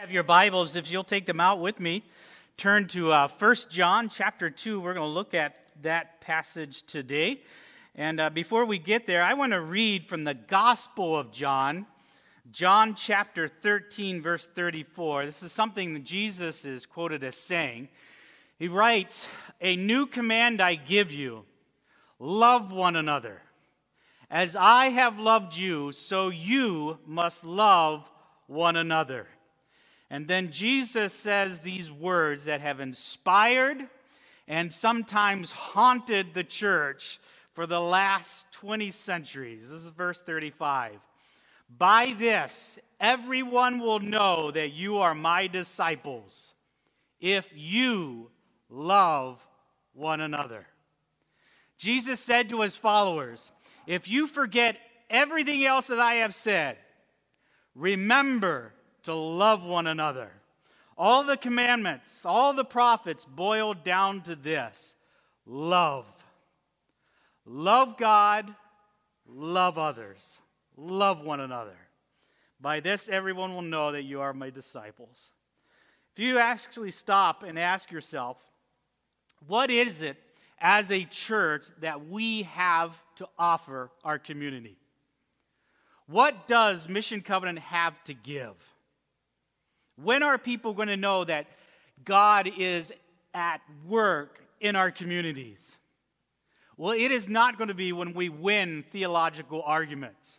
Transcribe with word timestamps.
have 0.00 0.10
your 0.10 0.22
Bibles, 0.22 0.76
if 0.76 0.90
you'll 0.90 1.04
take 1.04 1.26
them 1.26 1.40
out 1.40 1.60
with 1.60 1.78
me, 1.78 2.02
turn 2.56 2.86
to 2.86 3.12
uh, 3.12 3.28
1 3.28 3.54
John 3.68 4.08
chapter 4.08 4.48
2. 4.48 4.80
We're 4.80 4.94
going 4.94 5.06
to 5.06 5.12
look 5.12 5.34
at 5.34 5.66
that 5.82 6.22
passage 6.22 6.84
today. 6.84 7.42
And 7.94 8.18
uh, 8.18 8.30
before 8.30 8.64
we 8.64 8.78
get 8.78 9.06
there, 9.06 9.22
I 9.22 9.34
want 9.34 9.52
to 9.52 9.60
read 9.60 10.08
from 10.08 10.24
the 10.24 10.32
Gospel 10.32 11.18
of 11.18 11.30
John, 11.32 11.84
John 12.50 12.94
chapter 12.94 13.46
13, 13.46 14.22
verse 14.22 14.46
34. 14.46 15.26
This 15.26 15.42
is 15.42 15.52
something 15.52 15.92
that 15.92 16.04
Jesus 16.04 16.64
is 16.64 16.86
quoted 16.86 17.22
as 17.22 17.36
saying. 17.36 17.90
He 18.58 18.68
writes, 18.68 19.26
A 19.60 19.76
new 19.76 20.06
command 20.06 20.62
I 20.62 20.76
give 20.76 21.12
you 21.12 21.44
love 22.18 22.72
one 22.72 22.96
another. 22.96 23.42
As 24.30 24.56
I 24.56 24.88
have 24.88 25.18
loved 25.18 25.58
you, 25.58 25.92
so 25.92 26.30
you 26.30 26.96
must 27.04 27.44
love 27.44 28.10
one 28.46 28.76
another. 28.76 29.26
And 30.10 30.26
then 30.26 30.50
Jesus 30.50 31.12
says 31.12 31.60
these 31.60 31.90
words 31.90 32.44
that 32.44 32.60
have 32.60 32.80
inspired 32.80 33.86
and 34.48 34.72
sometimes 34.72 35.52
haunted 35.52 36.34
the 36.34 36.42
church 36.42 37.20
for 37.52 37.66
the 37.66 37.80
last 37.80 38.50
20 38.50 38.90
centuries. 38.90 39.70
This 39.70 39.82
is 39.82 39.88
verse 39.88 40.20
35. 40.20 40.98
By 41.78 42.14
this, 42.18 42.80
everyone 42.98 43.78
will 43.78 44.00
know 44.00 44.50
that 44.50 44.72
you 44.72 44.98
are 44.98 45.14
my 45.14 45.46
disciples 45.46 46.54
if 47.20 47.48
you 47.54 48.30
love 48.68 49.40
one 49.94 50.20
another. 50.20 50.66
Jesus 51.78 52.18
said 52.18 52.48
to 52.48 52.62
his 52.62 52.74
followers, 52.74 53.52
If 53.86 54.08
you 54.08 54.26
forget 54.26 54.76
everything 55.08 55.64
else 55.64 55.86
that 55.86 56.00
I 56.00 56.14
have 56.14 56.34
said, 56.34 56.76
remember 57.76 58.72
to 59.04 59.14
love 59.14 59.62
one 59.64 59.86
another. 59.86 60.30
All 60.96 61.24
the 61.24 61.36
commandments, 61.36 62.22
all 62.24 62.52
the 62.52 62.64
prophets 62.64 63.24
boil 63.24 63.74
down 63.74 64.20
to 64.22 64.36
this 64.36 64.96
love. 65.46 66.06
Love 67.46 67.96
God, 67.96 68.54
love 69.26 69.78
others, 69.78 70.38
love 70.76 71.24
one 71.24 71.40
another. 71.40 71.76
By 72.60 72.80
this, 72.80 73.08
everyone 73.08 73.54
will 73.54 73.62
know 73.62 73.92
that 73.92 74.02
you 74.02 74.20
are 74.20 74.34
my 74.34 74.50
disciples. 74.50 75.30
If 76.14 76.22
you 76.22 76.38
actually 76.38 76.90
stop 76.90 77.42
and 77.42 77.58
ask 77.58 77.90
yourself, 77.90 78.36
what 79.46 79.70
is 79.70 80.02
it 80.02 80.18
as 80.58 80.90
a 80.90 81.04
church 81.04 81.68
that 81.80 82.08
we 82.08 82.42
have 82.42 82.94
to 83.16 83.28
offer 83.38 83.90
our 84.04 84.18
community? 84.18 84.76
What 86.06 86.46
does 86.46 86.88
Mission 86.88 87.22
Covenant 87.22 87.60
have 87.60 88.02
to 88.04 88.14
give? 88.14 88.54
When 90.02 90.22
are 90.22 90.38
people 90.38 90.74
going 90.74 90.88
to 90.88 90.96
know 90.96 91.24
that 91.24 91.46
God 92.04 92.50
is 92.58 92.92
at 93.34 93.60
work 93.86 94.40
in 94.60 94.76
our 94.76 94.90
communities? 94.90 95.76
Well, 96.76 96.92
it 96.92 97.10
is 97.10 97.28
not 97.28 97.58
going 97.58 97.68
to 97.68 97.74
be 97.74 97.92
when 97.92 98.14
we 98.14 98.28
win 98.28 98.84
theological 98.90 99.62
arguments. 99.62 100.38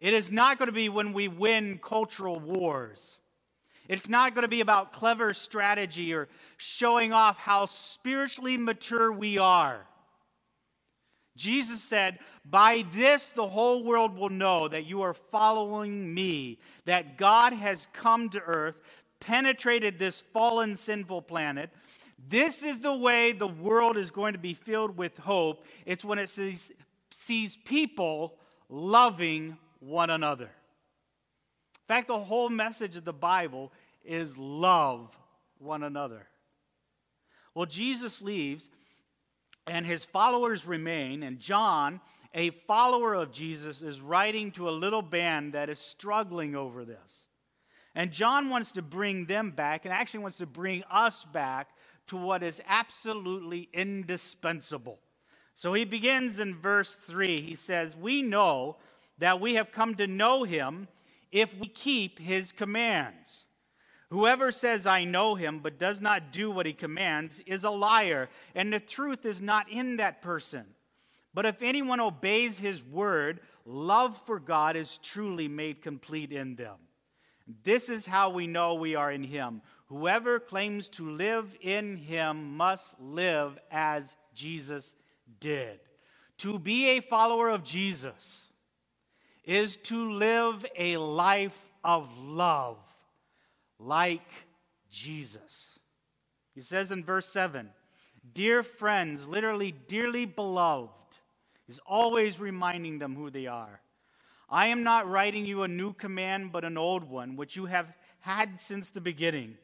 It 0.00 0.14
is 0.14 0.30
not 0.30 0.58
going 0.58 0.68
to 0.68 0.72
be 0.72 0.88
when 0.88 1.12
we 1.12 1.28
win 1.28 1.78
cultural 1.78 2.40
wars. 2.40 3.18
It's 3.88 4.08
not 4.08 4.34
going 4.34 4.42
to 4.42 4.48
be 4.48 4.60
about 4.60 4.92
clever 4.92 5.34
strategy 5.34 6.14
or 6.14 6.28
showing 6.56 7.12
off 7.12 7.36
how 7.36 7.66
spiritually 7.66 8.56
mature 8.56 9.12
we 9.12 9.38
are. 9.38 9.86
Jesus 11.36 11.82
said, 11.82 12.18
By 12.44 12.84
this 12.92 13.30
the 13.30 13.46
whole 13.46 13.84
world 13.84 14.16
will 14.16 14.28
know 14.28 14.68
that 14.68 14.86
you 14.86 15.02
are 15.02 15.14
following 15.14 16.12
me, 16.12 16.58
that 16.84 17.16
God 17.16 17.52
has 17.52 17.88
come 17.92 18.28
to 18.30 18.40
earth, 18.40 18.76
penetrated 19.20 19.98
this 19.98 20.22
fallen, 20.32 20.76
sinful 20.76 21.22
planet. 21.22 21.70
This 22.28 22.62
is 22.62 22.78
the 22.78 22.94
way 22.94 23.32
the 23.32 23.46
world 23.46 23.96
is 23.96 24.10
going 24.10 24.34
to 24.34 24.38
be 24.38 24.54
filled 24.54 24.96
with 24.96 25.16
hope. 25.18 25.64
It's 25.86 26.04
when 26.04 26.18
it 26.18 26.28
sees, 26.28 26.70
sees 27.10 27.56
people 27.56 28.38
loving 28.68 29.56
one 29.80 30.10
another. 30.10 30.44
In 30.44 31.88
fact, 31.88 32.08
the 32.08 32.18
whole 32.18 32.48
message 32.48 32.96
of 32.96 33.04
the 33.04 33.12
Bible 33.12 33.72
is 34.04 34.36
love 34.36 35.16
one 35.58 35.82
another. 35.82 36.26
Well, 37.54 37.66
Jesus 37.66 38.22
leaves 38.22 38.70
and 39.66 39.86
his 39.86 40.04
followers 40.04 40.66
remain. 40.66 41.22
And 41.22 41.38
John, 41.38 42.00
a 42.34 42.50
follower 42.50 43.14
of 43.14 43.32
Jesus, 43.32 43.82
is 43.82 44.00
writing 44.00 44.50
to 44.52 44.68
a 44.68 44.70
little 44.70 45.02
band 45.02 45.54
that 45.54 45.68
is 45.68 45.78
struggling 45.78 46.54
over 46.54 46.84
this. 46.84 47.26
And 47.94 48.10
John 48.10 48.48
wants 48.48 48.72
to 48.72 48.82
bring 48.82 49.26
them 49.26 49.50
back 49.50 49.84
and 49.84 49.92
actually 49.92 50.20
wants 50.20 50.38
to 50.38 50.46
bring 50.46 50.82
us 50.90 51.24
back 51.26 51.68
to 52.08 52.16
what 52.16 52.42
is 52.42 52.60
absolutely 52.66 53.68
indispensable. 53.72 54.98
So 55.54 55.74
he 55.74 55.84
begins 55.84 56.40
in 56.40 56.54
verse 56.54 56.94
3. 56.94 57.40
He 57.42 57.54
says, 57.54 57.94
We 57.94 58.22
know 58.22 58.78
that 59.18 59.40
we 59.40 59.54
have 59.54 59.72
come 59.72 59.94
to 59.96 60.06
know 60.06 60.44
him 60.44 60.88
if 61.30 61.56
we 61.58 61.68
keep 61.68 62.18
his 62.18 62.52
commands. 62.52 63.46
Whoever 64.12 64.50
says, 64.50 64.86
I 64.86 65.04
know 65.04 65.36
him, 65.36 65.60
but 65.60 65.78
does 65.78 66.02
not 66.02 66.32
do 66.32 66.50
what 66.50 66.66
he 66.66 66.74
commands, 66.74 67.40
is 67.46 67.64
a 67.64 67.70
liar, 67.70 68.28
and 68.54 68.70
the 68.70 68.78
truth 68.78 69.24
is 69.24 69.40
not 69.40 69.72
in 69.72 69.96
that 69.96 70.20
person. 70.20 70.66
But 71.32 71.46
if 71.46 71.62
anyone 71.62 71.98
obeys 71.98 72.58
his 72.58 72.84
word, 72.84 73.40
love 73.64 74.20
for 74.26 74.38
God 74.38 74.76
is 74.76 74.98
truly 74.98 75.48
made 75.48 75.80
complete 75.80 76.30
in 76.30 76.56
them. 76.56 76.76
This 77.64 77.88
is 77.88 78.04
how 78.04 78.28
we 78.28 78.46
know 78.46 78.74
we 78.74 78.94
are 78.96 79.10
in 79.10 79.24
him. 79.24 79.62
Whoever 79.86 80.38
claims 80.38 80.90
to 80.90 81.08
live 81.08 81.56
in 81.62 81.96
him 81.96 82.54
must 82.54 83.00
live 83.00 83.58
as 83.70 84.18
Jesus 84.34 84.94
did. 85.40 85.80
To 86.40 86.58
be 86.58 86.90
a 86.90 87.00
follower 87.00 87.48
of 87.48 87.64
Jesus 87.64 88.50
is 89.46 89.78
to 89.78 90.12
live 90.12 90.66
a 90.76 90.98
life 90.98 91.58
of 91.82 92.10
love 92.18 92.76
like 93.84 94.28
Jesus. 94.90 95.78
He 96.54 96.60
says 96.60 96.90
in 96.90 97.04
verse 97.04 97.26
7 97.26 97.70
Dear 98.34 98.62
friends, 98.62 99.26
literally, 99.26 99.72
dearly 99.72 100.26
beloved, 100.26 100.90
he's 101.66 101.80
always 101.86 102.38
reminding 102.38 102.98
them 102.98 103.16
who 103.16 103.30
they 103.30 103.46
are. 103.46 103.80
I 104.48 104.66
am 104.68 104.82
not 104.82 105.08
writing 105.08 105.46
you 105.46 105.62
a 105.62 105.68
new 105.68 105.92
command, 105.94 106.52
but 106.52 106.64
an 106.64 106.76
old 106.76 107.08
one, 107.08 107.36
which 107.36 107.56
you 107.56 107.66
have 107.66 107.92
had 108.20 108.60
since 108.60 108.90
the 108.90 109.00
beginning. 109.00 109.56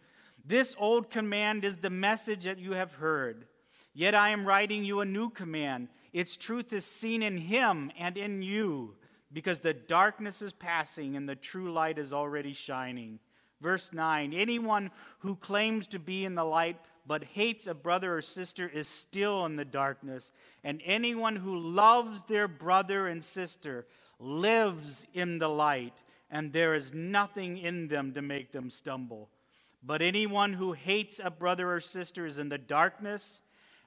This 0.44 0.74
old 0.78 1.10
command 1.10 1.64
is 1.64 1.76
the 1.76 1.90
message 1.90 2.44
that 2.44 2.58
you 2.58 2.72
have 2.72 2.94
heard. 2.94 3.46
Yet 3.92 4.14
I 4.14 4.30
am 4.30 4.46
writing 4.46 4.84
you 4.84 5.00
a 5.00 5.04
new 5.04 5.28
command. 5.28 5.88
Its 6.12 6.36
truth 6.36 6.72
is 6.72 6.84
seen 6.86 7.22
in 7.22 7.36
him 7.36 7.92
and 7.98 8.16
in 8.16 8.40
you, 8.42 8.94
because 9.32 9.58
the 9.58 9.74
darkness 9.74 10.40
is 10.40 10.52
passing 10.54 11.16
and 11.16 11.28
the 11.28 11.36
true 11.36 11.70
light 11.70 11.98
is 11.98 12.12
already 12.12 12.54
shining. 12.54 13.18
Verse 13.60 13.92
9 13.92 14.32
Anyone 14.32 14.90
who 15.20 15.36
claims 15.36 15.86
to 15.88 15.98
be 15.98 16.24
in 16.24 16.34
the 16.34 16.44
light 16.44 16.76
but 17.06 17.24
hates 17.24 17.66
a 17.66 17.74
brother 17.74 18.18
or 18.18 18.22
sister 18.22 18.68
is 18.68 18.86
still 18.86 19.46
in 19.46 19.56
the 19.56 19.64
darkness. 19.64 20.30
And 20.62 20.82
anyone 20.84 21.36
who 21.36 21.58
loves 21.58 22.22
their 22.24 22.46
brother 22.46 23.08
and 23.08 23.24
sister 23.24 23.86
lives 24.20 25.06
in 25.14 25.38
the 25.38 25.48
light, 25.48 26.02
and 26.30 26.52
there 26.52 26.74
is 26.74 26.92
nothing 26.92 27.56
in 27.56 27.88
them 27.88 28.12
to 28.12 28.20
make 28.20 28.52
them 28.52 28.68
stumble. 28.68 29.30
But 29.82 30.02
anyone 30.02 30.52
who 30.52 30.72
hates 30.72 31.20
a 31.22 31.30
brother 31.30 31.72
or 31.72 31.80
sister 31.80 32.26
is 32.26 32.38
in 32.38 32.50
the 32.50 32.58
darkness 32.58 33.40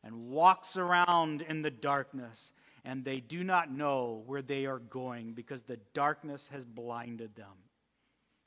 and 0.04 0.30
walks 0.30 0.78
around 0.78 1.44
in 1.44 1.62
the 1.62 1.70
darkness, 1.70 2.54
and 2.84 3.06
they 3.06 3.20
do 3.20 3.44
not 3.44 3.72
know 3.72 4.24
where 4.26 4.42
they 4.42 4.66
are 4.66 4.80
going 4.80 5.34
because 5.34 5.62
the 5.62 5.80
darkness 5.94 6.50
has 6.52 6.66
blinded 6.66 7.36
them. 7.36 7.54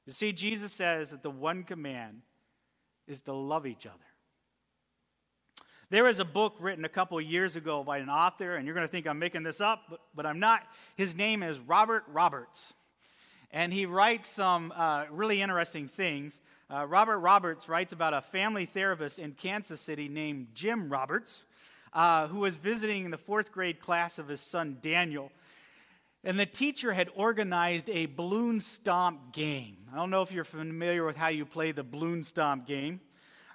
You 0.06 0.12
see, 0.12 0.32
Jesus 0.32 0.72
says 0.72 1.10
that 1.10 1.22
the 1.22 1.30
one 1.30 1.62
command 1.62 2.22
is 3.06 3.22
to 3.22 3.32
love 3.32 3.66
each 3.66 3.86
other. 3.86 3.96
There 5.90 6.04
was 6.04 6.18
a 6.18 6.24
book 6.24 6.56
written 6.60 6.84
a 6.84 6.88
couple 6.88 7.20
years 7.20 7.56
ago 7.56 7.84
by 7.84 7.98
an 7.98 8.08
author, 8.08 8.56
and 8.56 8.66
you're 8.66 8.74
going 8.74 8.86
to 8.86 8.90
think 8.90 9.06
I'm 9.06 9.18
making 9.18 9.42
this 9.42 9.60
up, 9.60 9.82
but, 9.88 10.00
but 10.14 10.26
I'm 10.26 10.40
not. 10.40 10.62
His 10.96 11.14
name 11.14 11.42
is 11.42 11.60
Robert 11.60 12.04
Roberts. 12.08 12.72
And 13.50 13.72
he 13.72 13.86
writes 13.86 14.28
some 14.28 14.72
uh, 14.74 15.04
really 15.10 15.40
interesting 15.40 15.86
things. 15.86 16.40
Uh, 16.68 16.86
Robert 16.86 17.18
Roberts 17.18 17.68
writes 17.68 17.92
about 17.92 18.12
a 18.12 18.20
family 18.20 18.66
therapist 18.66 19.18
in 19.18 19.32
Kansas 19.32 19.80
City 19.80 20.08
named 20.08 20.48
Jim 20.54 20.90
Roberts, 20.90 21.44
uh, 21.92 22.26
who 22.26 22.40
was 22.40 22.56
visiting 22.56 23.10
the 23.10 23.18
fourth 23.18 23.52
grade 23.52 23.78
class 23.78 24.18
of 24.18 24.26
his 24.26 24.40
son 24.40 24.78
Daniel. 24.82 25.30
And 26.26 26.40
the 26.40 26.46
teacher 26.46 26.94
had 26.94 27.10
organized 27.14 27.90
a 27.90 28.06
balloon 28.06 28.58
stomp 28.58 29.32
game. 29.32 29.76
I 29.92 29.96
don't 29.96 30.08
know 30.08 30.22
if 30.22 30.32
you're 30.32 30.44
familiar 30.44 31.04
with 31.04 31.16
how 31.16 31.28
you 31.28 31.44
play 31.44 31.70
the 31.70 31.82
balloon 31.82 32.22
stomp 32.22 32.66
game, 32.66 33.00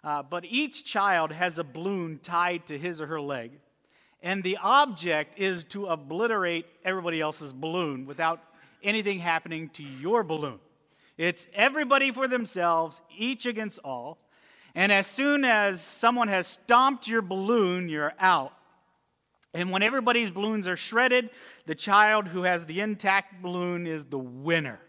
uh, 0.03 0.21
but 0.21 0.45
each 0.45 0.85
child 0.85 1.31
has 1.31 1.57
a 1.57 1.63
balloon 1.63 2.19
tied 2.21 2.67
to 2.67 2.77
his 2.77 3.01
or 3.01 3.07
her 3.07 3.19
leg. 3.19 3.51
And 4.21 4.43
the 4.43 4.57
object 4.61 5.39
is 5.39 5.63
to 5.65 5.87
obliterate 5.87 6.67
everybody 6.85 7.19
else's 7.19 7.53
balloon 7.53 8.05
without 8.05 8.39
anything 8.83 9.17
happening 9.17 9.69
to 9.69 9.83
your 9.83 10.23
balloon. 10.23 10.59
It's 11.17 11.47
everybody 11.53 12.11
for 12.11 12.27
themselves, 12.27 13.01
each 13.17 13.47
against 13.47 13.79
all. 13.79 14.19
And 14.75 14.91
as 14.91 15.07
soon 15.07 15.43
as 15.43 15.81
someone 15.81 16.27
has 16.27 16.45
stomped 16.45 17.07
your 17.07 17.23
balloon, 17.23 17.89
you're 17.89 18.13
out. 18.19 18.53
And 19.53 19.71
when 19.71 19.81
everybody's 19.81 20.29
balloons 20.29 20.67
are 20.67 20.77
shredded, 20.77 21.29
the 21.65 21.75
child 21.75 22.27
who 22.27 22.43
has 22.43 22.65
the 22.65 22.81
intact 22.81 23.41
balloon 23.41 23.87
is 23.87 24.05
the 24.05 24.19
winner. 24.19 24.79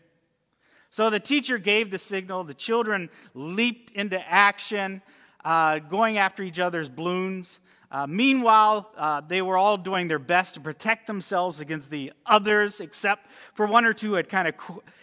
So 0.90 1.08
the 1.08 1.20
teacher 1.20 1.56
gave 1.56 1.90
the 1.90 1.98
signal. 1.98 2.44
The 2.44 2.54
children 2.54 3.10
leaped 3.32 3.92
into 3.92 4.20
action, 4.28 5.02
uh, 5.44 5.78
going 5.78 6.18
after 6.18 6.42
each 6.42 6.58
other's 6.58 6.88
balloons. 6.88 7.60
Uh, 7.90 8.06
meanwhile, 8.06 8.90
uh, 8.96 9.20
they 9.20 9.40
were 9.40 9.56
all 9.56 9.76
doing 9.76 10.08
their 10.08 10.18
best 10.18 10.54
to 10.54 10.60
protect 10.60 11.06
themselves 11.06 11.60
against 11.60 11.90
the 11.90 12.12
others, 12.26 12.80
except 12.80 13.26
for 13.54 13.66
one 13.66 13.84
or 13.84 13.92
two 13.92 14.12
had 14.14 14.28
kind 14.28 14.46
of 14.46 14.54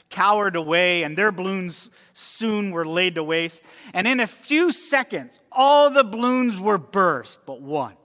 cowered 0.09 0.55
away, 0.55 1.03
and 1.03 1.17
their 1.17 1.31
balloons 1.31 1.89
soon 2.13 2.71
were 2.71 2.85
laid 2.85 3.15
to 3.15 3.23
waste. 3.23 3.61
And 3.93 4.07
in 4.07 4.19
a 4.19 4.27
few 4.27 4.71
seconds, 4.71 5.39
all 5.51 5.89
the 5.89 6.03
balloons 6.03 6.59
were 6.59 6.77
burst 6.77 7.45
but 7.45 7.61
one. 7.61 7.95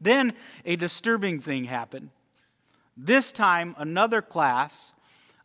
Then 0.00 0.34
a 0.64 0.76
disturbing 0.76 1.40
thing 1.40 1.64
happened. 1.64 2.10
This 2.96 3.32
time, 3.32 3.74
another 3.78 4.22
class 4.22 4.92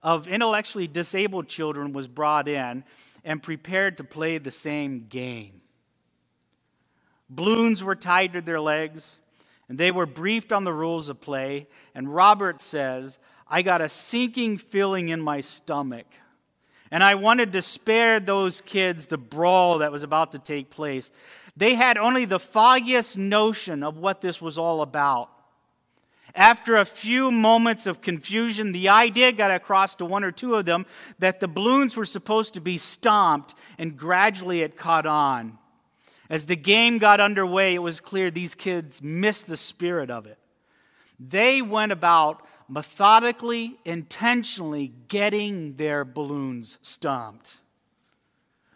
of 0.01 0.27
intellectually 0.27 0.87
disabled 0.87 1.47
children 1.47 1.93
was 1.93 2.07
brought 2.07 2.47
in 2.47 2.83
and 3.23 3.41
prepared 3.41 3.97
to 3.97 4.03
play 4.03 4.37
the 4.37 4.51
same 4.51 5.07
game. 5.09 5.61
Balloons 7.29 7.83
were 7.83 7.95
tied 7.95 8.33
to 8.33 8.41
their 8.41 8.61
legs, 8.61 9.17
and 9.67 9.77
they 9.77 9.91
were 9.91 10.05
briefed 10.05 10.51
on 10.51 10.63
the 10.63 10.73
rules 10.73 11.09
of 11.09 11.21
play. 11.21 11.67
And 11.95 12.13
Robert 12.13 12.61
says, 12.61 13.17
I 13.47 13.61
got 13.61 13.81
a 13.81 13.89
sinking 13.89 14.59
feeling 14.59 15.09
in 15.09 15.21
my 15.21 15.41
stomach. 15.41 16.05
And 16.91 17.03
I 17.03 17.15
wanted 17.15 17.53
to 17.53 17.61
spare 17.61 18.19
those 18.19 18.61
kids 18.61 19.07
the 19.07 19.17
brawl 19.17 19.79
that 19.79 19.91
was 19.91 20.03
about 20.03 20.31
to 20.33 20.39
take 20.39 20.69
place. 20.69 21.11
They 21.57 21.75
had 21.75 21.97
only 21.97 22.25
the 22.25 22.39
foggiest 22.39 23.17
notion 23.17 23.81
of 23.83 23.97
what 23.97 24.21
this 24.21 24.41
was 24.41 24.57
all 24.57 24.81
about. 24.81 25.29
After 26.35 26.75
a 26.75 26.85
few 26.85 27.31
moments 27.31 27.87
of 27.87 28.01
confusion, 28.01 28.73
the 28.73 28.89
idea 28.89 29.31
got 29.31 29.51
across 29.51 29.95
to 29.95 30.05
one 30.05 30.25
or 30.25 30.31
two 30.31 30.55
of 30.55 30.65
them 30.65 30.85
that 31.17 31.39
the 31.39 31.47
balloons 31.47 31.95
were 31.95 32.05
supposed 32.05 32.55
to 32.55 32.61
be 32.61 32.77
stomped, 32.77 33.55
and 33.77 33.95
gradually 33.95 34.61
it 34.61 34.75
caught 34.75 35.05
on. 35.05 35.57
As 36.29 36.45
the 36.45 36.57
game 36.57 36.97
got 36.97 37.21
underway, 37.21 37.73
it 37.73 37.79
was 37.79 38.01
clear 38.01 38.29
these 38.29 38.53
kids 38.53 39.01
missed 39.01 39.47
the 39.47 39.55
spirit 39.55 40.09
of 40.09 40.25
it. 40.25 40.37
They 41.19 41.61
went 41.61 41.93
about 41.93 42.45
methodically, 42.67 43.79
intentionally 43.85 44.93
getting 45.07 45.75
their 45.75 46.03
balloons 46.03 46.77
stomped. 46.81 47.59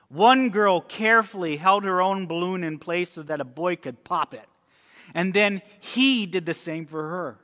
One 0.10 0.50
girl 0.50 0.82
carefully 0.82 1.58
held 1.58 1.84
her 1.84 2.02
own 2.02 2.26
balloon 2.26 2.64
in 2.64 2.80
place 2.80 3.12
so 3.12 3.24
that 3.24 3.42
a 3.42 3.46
boy 3.46 3.76
could 3.76 4.04
pop 4.04 4.34
it. 4.34 4.48
And 5.14 5.34
then 5.34 5.62
he 5.80 6.26
did 6.26 6.46
the 6.46 6.54
same 6.54 6.86
for 6.86 7.10
her. 7.10 7.40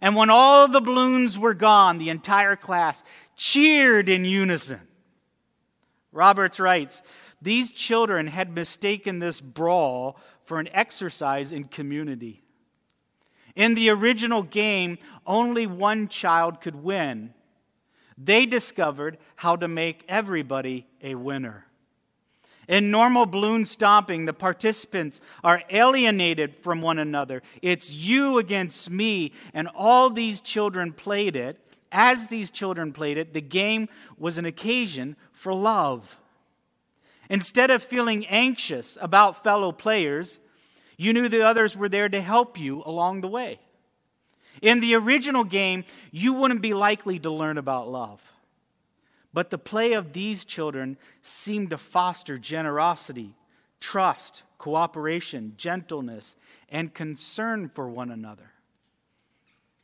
And 0.00 0.16
when 0.16 0.30
all 0.30 0.68
the 0.68 0.80
balloons 0.80 1.38
were 1.38 1.54
gone, 1.54 1.98
the 1.98 2.10
entire 2.10 2.56
class 2.56 3.04
cheered 3.36 4.08
in 4.08 4.24
unison. 4.24 4.80
Roberts 6.12 6.60
writes 6.60 7.02
These 7.40 7.70
children 7.70 8.26
had 8.26 8.54
mistaken 8.54 9.18
this 9.18 9.40
brawl 9.40 10.18
for 10.44 10.58
an 10.58 10.68
exercise 10.72 11.52
in 11.52 11.64
community. 11.64 12.41
In 13.54 13.74
the 13.74 13.90
original 13.90 14.42
game, 14.42 14.98
only 15.26 15.66
one 15.66 16.08
child 16.08 16.60
could 16.60 16.76
win. 16.76 17.34
They 18.16 18.46
discovered 18.46 19.18
how 19.36 19.56
to 19.56 19.68
make 19.68 20.04
everybody 20.08 20.86
a 21.02 21.14
winner. 21.14 21.66
In 22.68 22.90
normal 22.90 23.26
balloon 23.26 23.64
stomping, 23.64 24.24
the 24.24 24.32
participants 24.32 25.20
are 25.42 25.62
alienated 25.68 26.54
from 26.62 26.80
one 26.80 26.98
another. 26.98 27.42
It's 27.60 27.90
you 27.90 28.38
against 28.38 28.88
me, 28.90 29.32
and 29.52 29.68
all 29.74 30.10
these 30.10 30.40
children 30.40 30.92
played 30.92 31.34
it. 31.34 31.58
As 31.90 32.28
these 32.28 32.50
children 32.50 32.92
played 32.92 33.18
it, 33.18 33.34
the 33.34 33.40
game 33.40 33.88
was 34.16 34.38
an 34.38 34.46
occasion 34.46 35.16
for 35.32 35.52
love. 35.52 36.18
Instead 37.28 37.70
of 37.70 37.82
feeling 37.82 38.26
anxious 38.26 38.96
about 39.00 39.42
fellow 39.42 39.72
players, 39.72 40.38
you 41.02 41.12
knew 41.12 41.28
the 41.28 41.42
others 41.42 41.76
were 41.76 41.88
there 41.88 42.08
to 42.08 42.20
help 42.20 42.58
you 42.58 42.82
along 42.86 43.20
the 43.20 43.28
way. 43.28 43.58
In 44.60 44.80
the 44.80 44.94
original 44.94 45.42
game, 45.42 45.84
you 46.12 46.32
wouldn't 46.32 46.62
be 46.62 46.74
likely 46.74 47.18
to 47.18 47.30
learn 47.30 47.58
about 47.58 47.90
love. 47.90 48.20
But 49.32 49.50
the 49.50 49.58
play 49.58 49.94
of 49.94 50.12
these 50.12 50.44
children 50.44 50.98
seemed 51.22 51.70
to 51.70 51.78
foster 51.78 52.38
generosity, 52.38 53.34
trust, 53.80 54.44
cooperation, 54.58 55.54
gentleness, 55.56 56.36
and 56.68 56.94
concern 56.94 57.70
for 57.74 57.88
one 57.88 58.10
another. 58.10 58.52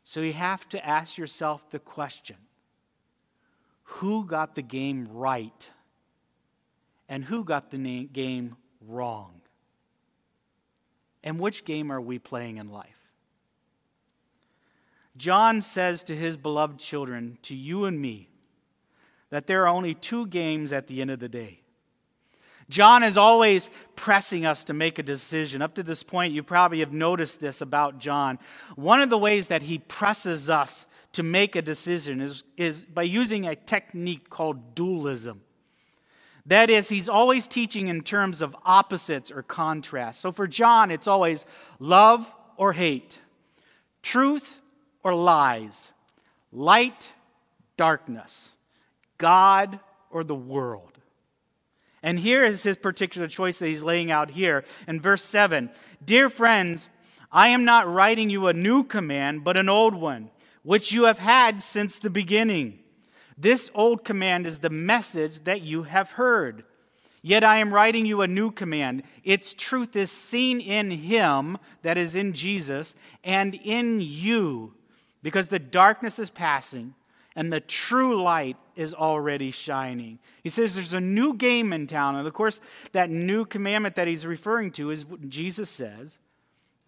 So 0.05 0.21
you 0.21 0.35
have 0.35 0.69
to 0.69 0.87
ask 0.87 1.19
yourself 1.19 1.69
the 1.71 1.79
question 1.79 2.37
who 3.82 4.25
got 4.25 4.55
the 4.55 4.62
game 4.62 5.09
right? 5.12 5.71
And 7.09 7.25
who 7.25 7.43
got 7.43 7.71
the 7.71 8.05
game 8.05 8.56
wrong? 8.87 9.38
And 11.23 11.38
which 11.38 11.65
game 11.65 11.91
are 11.91 12.00
we 12.00 12.19
playing 12.19 12.59
in 12.59 12.69
life? 12.69 13.11
John 15.17 15.61
says 15.61 16.05
to 16.05 16.17
his 16.17 16.37
beloved 16.37 16.79
children, 16.79 17.38
to 17.43 17.55
you 17.55 17.85
and 17.85 18.00
me, 18.00 18.29
that 19.31 19.47
there 19.47 19.65
are 19.65 19.69
only 19.69 19.94
two 19.94 20.26
games 20.26 20.73
at 20.73 20.87
the 20.87 21.00
end 21.00 21.11
of 21.11 21.19
the 21.19 21.29
day. 21.29 21.61
John 22.69 23.03
is 23.03 23.17
always 23.17 23.70
pressing 23.97 24.44
us 24.44 24.65
to 24.65 24.75
make 24.75 24.99
a 24.99 25.03
decision. 25.03 25.62
Up 25.62 25.75
to 25.75 25.82
this 25.82 26.03
point, 26.03 26.35
you 26.35 26.43
probably 26.43 26.81
have 26.81 26.93
noticed 26.93 27.41
this 27.41 27.61
about 27.61 27.99
John. 27.99 28.38
One 28.76 29.00
of 29.00 29.09
the 29.09 29.19
ways 29.19 29.49
that 29.49 29.62
he 29.62 29.79
presses 29.79 30.50
us 30.50 30.87
to 31.12 31.23
make 31.23 31.56
a 31.56 31.62
decision 31.62 32.21
is, 32.21 32.44
is 32.56 32.85
by 32.85 33.05
using 33.05 33.47
a 33.47 33.56
technique 33.56 34.29
called 34.29 34.75
dualism. 34.75 35.41
That 36.49 36.71
is, 36.71 36.89
he's 36.89 37.11
always 37.11 37.47
teaching 37.47 37.89
in 37.89 38.00
terms 38.00 38.41
of 38.41 38.56
opposites 38.65 39.31
or 39.31 39.43
contrasts. 39.43 40.19
So 40.19 40.33
for 40.33 40.47
John, 40.47 40.91
it's 40.91 41.06
always 41.06 41.45
love 41.79 42.31
or 42.56 42.73
hate, 42.73 43.19
truth 44.03 44.59
or 45.05 45.15
lies, 45.15 45.89
light, 46.50 47.12
darkness, 47.77 48.55
God 49.19 49.79
or 50.11 50.25
the 50.25 50.35
world. 50.35 50.93
And 52.03 52.19
here 52.19 52.43
is 52.43 52.62
his 52.62 52.79
particular 52.79 53.28
choice 53.28 53.59
that 53.59 53.67
he's 53.67 53.83
laying 53.83 54.11
out 54.11 54.31
here 54.31 54.64
in 54.87 55.02
verse 55.02 55.23
7 55.23 55.69
Dear 56.02 56.31
friends, 56.31 56.88
I 57.31 57.49
am 57.49 57.67
not 57.67 57.93
writing 57.93 58.31
you 58.31 58.47
a 58.47 58.55
new 58.55 58.85
command, 58.85 59.45
but 59.45 59.59
an 59.59 59.69
old 59.69 59.95
one, 59.95 60.31
which 60.62 60.93
you 60.93 61.05
have 61.05 61.19
had 61.19 61.62
since 61.62 61.99
the 61.99 62.09
beginning. 62.09 62.78
This 63.40 63.71
old 63.75 64.04
command 64.04 64.47
is 64.47 64.59
the 64.59 64.71
message 64.71 65.45
that 65.45 65.62
you 65.62 65.85
have 65.85 66.12
heard. 66.12 66.64
Yet 67.23 67.45
I 67.45 67.59
am 67.59 67.73
writing 67.73 68.04
you 68.04 68.23
a 68.23 68.26
new 68.26 68.50
command. 68.50 69.04
Its 69.23 69.54
truth 69.54 69.95
is 69.97 70.11
seen 70.11 70.61
in 70.61 70.90
him, 70.90 71.59
that 71.83 71.97
is 71.97 72.16
in 72.16 72.33
Jesus, 72.33 72.95
and 73.23 73.54
in 73.54 74.00
you, 74.00 74.75
because 75.23 75.49
the 75.49 75.59
darkness 75.59 76.18
is 76.18 76.30
passing 76.30 76.95
and 77.38 77.52
the 77.52 77.61
true 77.61 78.21
light 78.21 78.57
is 78.75 78.95
already 78.95 79.52
shining. 79.52 80.18
He 80.42 80.49
says 80.49 80.75
there's 80.75 80.92
a 80.92 81.00
new 81.00 81.35
game 81.35 81.73
in 81.73 81.87
town. 81.87 82.16
And 82.16 82.26
of 82.26 82.35
course, 82.35 82.61
that 82.90 83.11
new 83.11 83.45
commandment 83.45 83.95
that 83.95 84.09
he's 84.09 84.26
referring 84.26 84.73
to 84.73 84.90
is 84.90 85.07
what 85.07 85.28
Jesus 85.28 85.71
says 85.71 86.18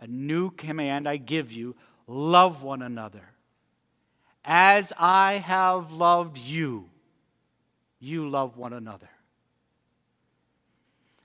A 0.00 0.09
new 0.09 0.50
command 0.50 1.09
I 1.09 1.19
give 1.19 1.52
you 1.52 1.76
love 2.09 2.64
one 2.64 2.83
another. 2.83 3.29
As 4.44 4.92
I 4.99 5.35
have 5.35 5.92
loved 5.92 6.38
you, 6.38 6.88
you 7.99 8.28
love 8.28 8.56
one 8.56 8.73
another. 8.73 9.09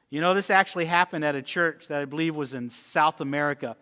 You 0.09 0.21
know, 0.21 0.33
this 0.33 0.49
actually 0.49 0.85
happened 0.85 1.25
at 1.25 1.35
a 1.35 1.41
church 1.41 1.87
that 1.87 2.01
I 2.01 2.05
believe 2.05 2.35
was 2.35 2.53
in 2.53 2.69
South 2.69 3.21
America. 3.21 3.75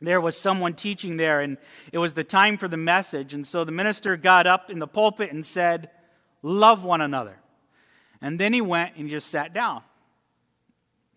There 0.00 0.20
was 0.20 0.36
someone 0.36 0.74
teaching 0.74 1.16
there, 1.16 1.40
and 1.40 1.58
it 1.92 1.98
was 1.98 2.14
the 2.14 2.24
time 2.24 2.56
for 2.56 2.68
the 2.68 2.76
message. 2.76 3.34
And 3.34 3.46
so 3.46 3.64
the 3.64 3.72
minister 3.72 4.16
got 4.16 4.46
up 4.46 4.70
in 4.70 4.78
the 4.78 4.86
pulpit 4.86 5.32
and 5.32 5.44
said, 5.44 5.90
Love 6.42 6.84
one 6.84 7.00
another. 7.00 7.36
And 8.22 8.38
then 8.38 8.52
he 8.52 8.60
went 8.60 8.96
and 8.96 9.10
just 9.10 9.28
sat 9.28 9.52
down. 9.52 9.82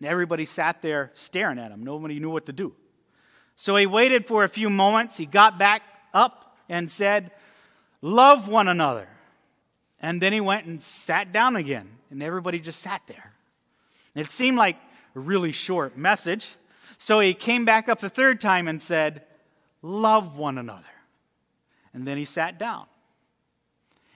Everybody 0.02 0.44
sat 0.44 0.82
there 0.82 1.12
staring 1.14 1.58
at 1.58 1.70
him. 1.70 1.82
Nobody 1.82 2.18
knew 2.18 2.30
what 2.30 2.46
to 2.46 2.52
do. 2.52 2.74
So 3.56 3.76
he 3.76 3.86
waited 3.86 4.26
for 4.26 4.44
a 4.44 4.48
few 4.48 4.68
moments. 4.68 5.16
He 5.16 5.26
got 5.26 5.58
back 5.58 5.82
up 6.12 6.53
and 6.68 6.90
said, 6.90 7.30
Love 8.02 8.48
one 8.48 8.68
another. 8.68 9.08
And 10.00 10.20
then 10.20 10.32
he 10.32 10.40
went 10.40 10.66
and 10.66 10.82
sat 10.82 11.32
down 11.32 11.56
again, 11.56 11.88
and 12.10 12.22
everybody 12.22 12.60
just 12.60 12.80
sat 12.80 13.00
there. 13.06 13.32
It 14.14 14.30
seemed 14.32 14.58
like 14.58 14.76
a 15.16 15.20
really 15.20 15.52
short 15.52 15.96
message. 15.96 16.48
So 16.98 17.20
he 17.20 17.34
came 17.34 17.64
back 17.64 17.88
up 17.88 18.00
the 18.00 18.10
third 18.10 18.40
time 18.40 18.68
and 18.68 18.80
said, 18.82 19.22
Love 19.82 20.36
one 20.36 20.58
another. 20.58 20.84
And 21.92 22.06
then 22.06 22.18
he 22.18 22.24
sat 22.24 22.58
down. 22.58 22.86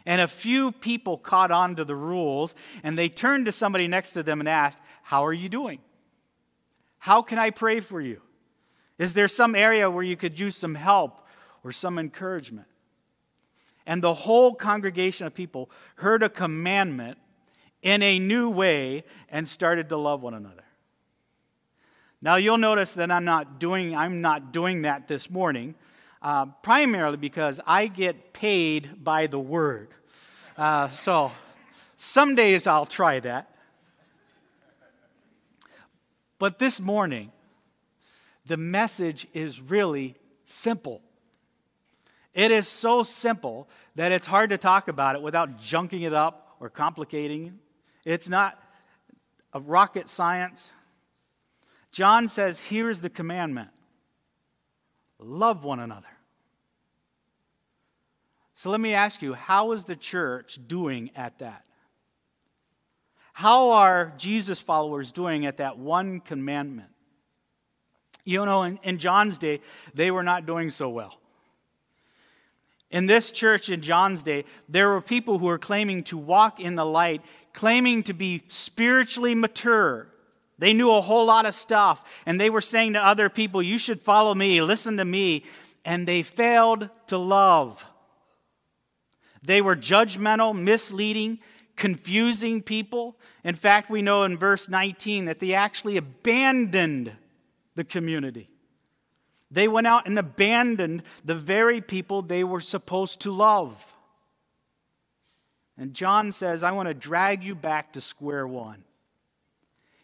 And 0.05 0.21
a 0.21 0.29
few 0.29 0.73
people 0.73 1.19
caught 1.19 1.51
on 1.51 1.77
to 1.77 1.85
the 1.85 1.95
rules, 1.95 2.55
and 2.83 2.97
they 2.97 3.09
turned 3.09 3.47
to 3.47 3.53
somebody 3.53 3.89
next 3.89 4.13
to 4.13 4.23
them 4.23 4.41
and 4.41 4.49
asked, 4.49 4.81
How 5.03 5.25
are 5.25 5.33
you 5.33 5.49
doing? 5.49 5.81
How 6.99 7.23
can 7.23 7.39
I 7.39 7.51
pray 7.51 7.81
for 7.81 8.01
you? 8.01 8.21
Is 8.99 9.13
there 9.13 9.29
some 9.29 9.55
area 9.55 9.91
where 9.91 10.03
you 10.03 10.17
could 10.17 10.39
use 10.39 10.57
some 10.57 10.75
help 10.75 11.27
or 11.65 11.73
some 11.73 11.99
encouragement? 11.99 12.67
And 13.87 14.03
the 14.03 14.15
whole 14.15 14.55
congregation 14.55 15.27
of 15.27 15.35
people 15.35 15.71
heard 15.97 16.23
a 16.23 16.29
commandment 16.29 17.19
in 17.83 18.03
a 18.03 18.19
new 18.19 18.51
way 18.51 19.05
and 19.31 19.47
started 19.47 19.89
to 19.89 19.97
love 19.97 20.23
one 20.23 20.35
another. 20.35 20.65
Now 22.21 22.37
you'll 22.37 22.59
notice 22.59 22.93
that 22.95 23.11
I'm 23.11 23.25
not 23.25 23.61
doing 23.61 23.95
I'm 23.95 24.21
not 24.21 24.53
doing 24.53 24.83
that 24.83 25.07
this 25.09 25.31
morning, 25.31 25.75
uh, 26.21 26.47
primarily 26.63 27.17
because 27.17 27.61
I 27.67 27.87
get 27.87 28.33
paid 28.33 29.05
by 29.05 29.29
the 29.29 29.39
word. 29.39 29.89
Uh, 30.57 30.89
so 30.91 31.31
some 31.97 32.35
days 32.35 32.67
I'll 32.67 32.87
try 32.87 33.21
that. 33.21 33.55
But 36.39 36.59
this 36.59 36.81
morning, 36.81 37.33
the 38.47 38.57
message 38.57 39.27
is 39.33 39.61
really 39.61 40.17
simple. 40.45 41.01
It 42.39 42.53
is 42.53 42.69
so 42.69 43.03
simple 43.03 43.69
that 43.97 44.13
it's 44.13 44.25
hard 44.25 44.51
to 44.51 44.59
talk 44.59 44.87
about 44.87 45.17
it 45.17 45.23
without 45.23 45.59
junking 45.59 46.07
it 46.07 46.15
up 46.15 46.55
or 46.61 46.71
complicating 46.71 47.47
it. 47.47 47.53
It's 48.05 48.29
not 48.29 48.63
a 49.53 49.59
rocket 49.59 50.09
science. 50.09 50.71
John 51.91 52.29
says, 52.29 52.61
Here's 52.61 53.01
the 53.01 53.11
commandment 53.11 53.71
love 55.19 55.65
one 55.65 55.81
another. 55.81 56.07
So 58.55 58.71
let 58.71 58.79
me 58.79 58.95
ask 58.95 59.21
you, 59.21 59.35
how 59.35 59.73
is 59.73 59.83
the 59.83 59.97
church 59.97 60.61
doing 60.65 61.11
at 61.17 61.41
that? 61.41 61.67
How 63.33 63.71
are 63.73 64.13
Jesus 64.17 64.61
followers 64.61 65.11
doing 65.11 65.45
at 65.45 65.57
that 65.57 65.77
one 65.77 66.21
commandment? 66.21 66.91
You 68.25 68.47
know, 68.47 68.63
in, 68.63 68.79
in 68.85 68.99
John's 68.99 69.39
day, 69.39 69.61
they 69.93 70.13
were 70.13 70.23
not 70.23 70.47
doing 70.47 70.71
so 70.71 70.89
well. 70.89 71.18
In 72.91 73.07
this 73.07 73.33
church 73.33 73.69
in 73.69 73.83
John's 73.83 74.23
day, 74.23 74.45
there 74.69 74.89
were 74.89 75.03
people 75.03 75.39
who 75.39 75.47
were 75.47 75.59
claiming 75.59 76.05
to 76.05 76.17
walk 76.17 76.59
in 76.59 76.75
the 76.75 76.87
light, 76.87 77.23
claiming 77.53 78.03
to 78.05 78.15
be 78.15 78.43
spiritually 78.49 79.35
mature. 79.35 80.09
They 80.59 80.73
knew 80.73 80.91
a 80.91 81.01
whole 81.01 81.27
lot 81.27 81.47
of 81.47 81.55
stuff, 81.55 82.03
and 82.25 82.41
they 82.41 82.51
were 82.51 82.63
saying 82.63 82.95
to 82.95 83.05
other 83.05 83.29
people, 83.29 83.63
You 83.63 83.79
should 83.79 84.03
follow 84.03 84.35
me, 84.35 84.63
listen 84.63 84.97
to 84.97 85.05
me. 85.05 85.45
And 85.85 86.07
they 86.07 86.23
failed 86.23 86.89
to 87.07 87.19
love. 87.19 87.87
They 89.43 89.63
were 89.63 89.77
judgmental, 89.77 90.59
misleading, 90.59 91.39
confusing 91.77 92.61
people. 92.63 93.17
In 93.45 93.55
fact, 93.55 93.91
we 93.91 94.03
know 94.03 94.25
in 94.25 94.37
verse 94.37 94.69
19 94.69 95.27
that 95.27 95.39
they 95.39 95.55
actually 95.55 95.97
abandoned 95.97 97.13
the 97.77 97.85
community. 97.85 98.51
They 99.51 99.69
went 99.69 99.87
out 99.87 100.07
and 100.07 100.19
abandoned 100.19 101.03
the 101.25 101.35
very 101.35 101.81
people 101.81 102.23
they 102.23 102.45
were 102.45 102.61
supposed 102.61 103.21
to 103.21 103.33
love. 103.33 103.85
And 105.77 105.95
John 105.95 106.33
says, 106.33 106.63
I 106.63 106.73
want 106.73 106.89
to 106.89 106.95
drag 106.95 107.45
you 107.45 107.55
back 107.55 107.93
to 107.95 108.01
square 108.01 108.47
one. 108.47 108.85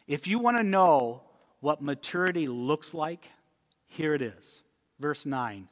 If 0.07 0.27
you 0.27 0.39
want 0.39 0.57
to 0.57 0.63
know 0.63 1.23
what 1.61 1.83
maturity 1.83 2.47
looks 2.47 2.95
like, 2.95 3.29
here 3.87 4.15
it 4.15 4.23
is. 4.23 4.63
Verse 4.99 5.27
9. 5.27 5.69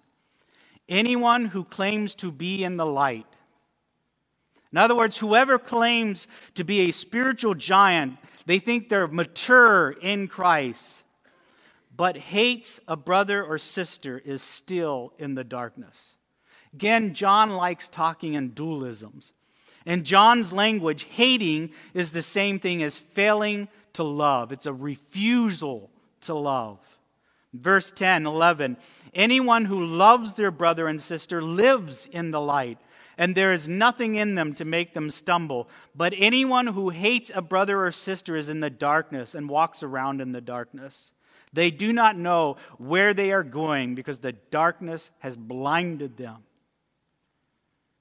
Anyone 0.89 1.47
who 1.47 1.65
claims 1.65 2.15
to 2.17 2.33
be 2.33 2.65
in 2.65 2.77
the 2.77 2.87
light 2.87 3.27
in 4.73 4.79
other 4.79 4.95
words, 4.95 5.19
whoever 5.19 5.59
claims 5.59 6.27
to 6.55 6.65
be 6.65 6.81
a 6.81 6.93
spiritual 6.93 7.55
giant, 7.55 8.17
they 8.47 8.59
think 8.59 8.89
they're 8.89 9.07
mature 9.07 9.91
in 9.91 10.29
Christ, 10.29 11.03
but 11.97 12.17
hates 12.17 12.81
a 12.89 12.97
brother 12.97 13.45
or 13.45 13.59
sister 13.59 14.21
is 14.25 14.43
still 14.43 15.13
in 15.19 15.35
the 15.35 15.45
darkness. 15.45 16.15
Again, 16.75 17.15
John 17.15 17.51
likes 17.51 17.89
talking 17.89 18.35
in 18.35 18.53
dualisms. 18.53 19.33
In 19.85 20.05
John's 20.05 20.53
language, 20.53 21.05
hating 21.11 21.71
is 21.93 22.13
the 22.13 22.23
same 22.23 22.59
thing 22.59 22.83
as 22.83 22.99
failing 22.99 23.69
to 23.95 24.05
love, 24.05 24.53
it's 24.53 24.67
a 24.67 24.73
refusal 24.73 25.91
to 26.23 26.35
love. 26.35 26.79
Verse 27.53 27.91
10, 27.91 28.25
11. 28.27 28.79
Anyone 29.13 29.67
who 29.67 29.85
loves 29.85 30.33
their 30.33 30.51
brother 30.51 30.89
and 30.89 30.99
sister 30.99 31.43
lives 31.43 32.09
in 32.11 32.31
the 32.31 32.41
light 32.41 32.79
and 33.19 33.35
there 33.35 33.53
is 33.53 33.69
nothing 33.69 34.17
in 34.17 34.35
them 34.35 34.55
to 34.55 34.65
make 34.65 34.95
them 34.95 35.11
stumble. 35.11 35.69
But 35.95 36.15
anyone 36.17 36.69
who 36.69 36.91
hates 36.91 37.31
a 37.35 37.43
brother 37.43 37.85
or 37.85 37.91
sister 37.91 38.37
is 38.37 38.49
in 38.49 38.61
the 38.61 38.71
darkness 38.71 39.35
and 39.35 39.49
walks 39.49 39.83
around 39.83 40.21
in 40.21 40.33
the 40.33 40.41
darkness. 40.41 41.13
They 41.53 41.71
do 41.71 41.93
not 41.93 42.17
know 42.17 42.57
where 42.79 43.13
they 43.13 43.33
are 43.33 43.43
going 43.43 43.95
because 43.95 44.19
the 44.19 44.33
darkness 44.33 45.11
has 45.19 45.37
blinded 45.37 46.17
them. 46.17 46.39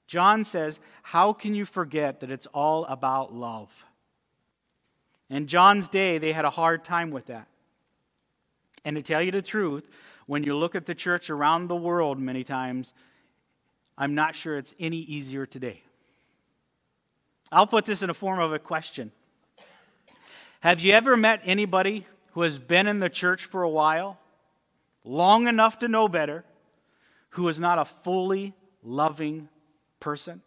John 0.06 0.44
says, 0.44 0.80
How 1.02 1.32
can 1.32 1.54
you 1.54 1.64
forget 1.64 2.20
that 2.20 2.30
it's 2.30 2.46
all 2.46 2.84
about 2.86 3.34
love? 3.34 3.70
In 5.28 5.46
John's 5.46 5.88
day, 5.88 6.18
they 6.18 6.32
had 6.32 6.44
a 6.44 6.50
hard 6.50 6.84
time 6.84 7.10
with 7.10 7.26
that. 7.26 7.46
And 8.84 8.96
to 8.96 9.02
tell 9.02 9.22
you 9.22 9.30
the 9.30 9.42
truth, 9.42 9.88
when 10.26 10.44
you 10.44 10.56
look 10.56 10.74
at 10.74 10.86
the 10.86 10.94
church 10.94 11.30
around 11.30 11.68
the 11.68 11.76
world, 11.76 12.18
many 12.18 12.44
times, 12.44 12.94
I'm 13.96 14.14
not 14.14 14.34
sure 14.34 14.56
it's 14.56 14.74
any 14.78 14.98
easier 14.98 15.46
today. 15.46 15.82
I'll 17.50 17.66
put 17.66 17.84
this 17.84 18.02
in 18.02 18.10
a 18.10 18.14
form 18.14 18.40
of 18.40 18.52
a 18.52 18.58
question. 18.58 19.12
Have 20.60 20.80
you 20.80 20.92
ever 20.92 21.16
met 21.16 21.40
anybody 21.44 22.06
who 22.32 22.42
has 22.42 22.58
been 22.58 22.86
in 22.86 22.98
the 22.98 23.08
church 23.08 23.46
for 23.46 23.62
a 23.62 23.68
while, 23.68 24.18
long 25.04 25.46
enough 25.46 25.78
to 25.78 25.88
know 25.88 26.08
better, 26.08 26.44
who 27.30 27.48
is 27.48 27.60
not 27.60 27.78
a 27.78 27.84
fully 27.84 28.54
loving 28.82 29.48
person? 30.00 30.42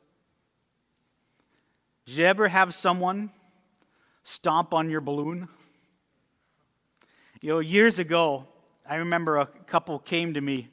Did 2.05 2.17
you 2.17 2.25
ever 2.25 2.47
have 2.47 2.73
someone 2.73 3.31
stomp 4.23 4.73
on 4.73 4.89
your 4.89 5.01
balloon? 5.01 5.47
You 7.41 7.49
know, 7.49 7.59
years 7.59 7.99
ago, 7.99 8.45
I 8.87 8.95
remember 8.95 9.37
a 9.37 9.45
couple 9.45 9.99
came 9.99 10.33
to 10.35 10.41
me, 10.41 10.69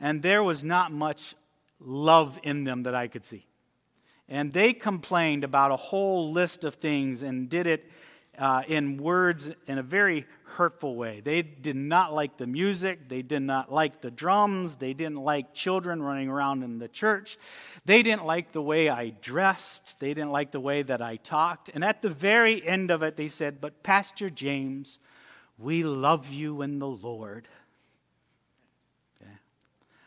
and 0.00 0.22
there 0.22 0.42
was 0.42 0.64
not 0.64 0.92
much 0.92 1.34
love 1.80 2.38
in 2.42 2.64
them 2.64 2.84
that 2.84 2.94
I 2.94 3.08
could 3.08 3.24
see. 3.24 3.46
And 4.28 4.52
they 4.52 4.72
complained 4.72 5.44
about 5.44 5.70
a 5.70 5.76
whole 5.76 6.32
list 6.32 6.64
of 6.64 6.76
things 6.76 7.22
and 7.22 7.48
did 7.48 7.66
it 7.66 7.90
uh, 8.38 8.62
in 8.66 8.96
words 8.96 9.52
in 9.66 9.78
a 9.78 9.82
very 9.82 10.26
hurtful 10.44 10.94
way. 10.96 11.20
They 11.20 11.42
did 11.42 11.76
not 11.76 12.12
like 12.12 12.36
the 12.36 12.46
music. 12.46 13.08
They 13.08 13.22
did 13.22 13.42
not 13.42 13.72
like 13.72 14.00
the 14.00 14.10
drums. 14.10 14.76
They 14.76 14.92
didn't 14.92 15.22
like 15.22 15.54
children 15.54 16.02
running 16.02 16.28
around 16.28 16.62
in 16.62 16.78
the 16.78 16.88
church. 16.88 17.38
They 17.84 18.02
didn't 18.02 18.24
like 18.24 18.52
the 18.52 18.62
way 18.62 18.88
I 18.88 19.10
dressed. 19.10 19.98
They 20.00 20.14
didn't 20.14 20.32
like 20.32 20.52
the 20.52 20.60
way 20.60 20.82
that 20.82 21.02
I 21.02 21.16
talked. 21.16 21.70
And 21.74 21.84
at 21.84 22.02
the 22.02 22.10
very 22.10 22.64
end 22.66 22.90
of 22.90 23.02
it, 23.02 23.16
they 23.16 23.28
said, 23.28 23.60
But 23.60 23.82
Pastor 23.82 24.30
James, 24.30 24.98
we 25.58 25.82
love 25.82 26.28
you 26.28 26.62
in 26.62 26.78
the 26.78 26.88
Lord. 26.88 27.48
Okay. 29.20 29.32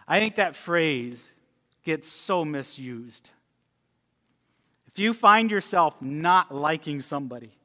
I 0.07 0.19
think 0.19 0.35
that 0.35 0.55
phrase 0.55 1.33
gets 1.83 2.07
so 2.07 2.45
misused. 2.45 3.29
If 4.87 4.99
you 4.99 5.13
find 5.13 5.51
yourself 5.51 6.01
not 6.01 6.53
liking 6.53 6.99
somebody, 7.01 7.56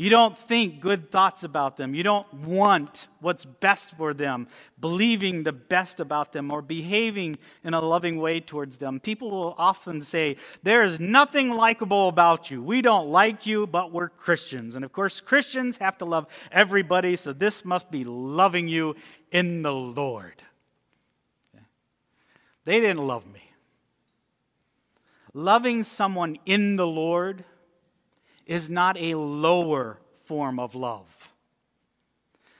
you 0.00 0.08
don't 0.08 0.38
think 0.38 0.80
good 0.80 1.10
thoughts 1.10 1.44
about 1.44 1.76
them, 1.76 1.94
you 1.94 2.02
don't 2.02 2.32
want 2.32 3.06
what's 3.20 3.44
best 3.44 3.94
for 3.98 4.14
them, 4.14 4.48
believing 4.80 5.42
the 5.42 5.52
best 5.52 6.00
about 6.00 6.32
them, 6.32 6.50
or 6.50 6.62
behaving 6.62 7.36
in 7.64 7.74
a 7.74 7.82
loving 7.82 8.18
way 8.18 8.40
towards 8.40 8.78
them, 8.78 8.98
people 8.98 9.30
will 9.30 9.54
often 9.58 10.00
say, 10.00 10.38
There 10.62 10.84
is 10.84 10.98
nothing 10.98 11.50
likable 11.50 12.08
about 12.08 12.50
you. 12.50 12.62
We 12.62 12.80
don't 12.80 13.10
like 13.10 13.44
you, 13.44 13.66
but 13.66 13.92
we're 13.92 14.08
Christians. 14.08 14.74
And 14.74 14.86
of 14.86 14.92
course, 14.94 15.20
Christians 15.20 15.76
have 15.76 15.98
to 15.98 16.06
love 16.06 16.26
everybody, 16.50 17.14
so 17.16 17.34
this 17.34 17.62
must 17.62 17.90
be 17.90 18.02
loving 18.02 18.68
you 18.68 18.96
in 19.30 19.60
the 19.60 19.74
Lord. 19.74 20.42
They 22.64 22.80
didn't 22.80 23.06
love 23.06 23.26
me. 23.26 23.52
Loving 25.34 25.84
someone 25.84 26.38
in 26.46 26.76
the 26.76 26.86
Lord 26.86 27.44
is 28.50 28.68
not 28.68 28.98
a 28.98 29.14
lower 29.14 29.96
form 30.24 30.58
of 30.58 30.74
love. 30.74 31.06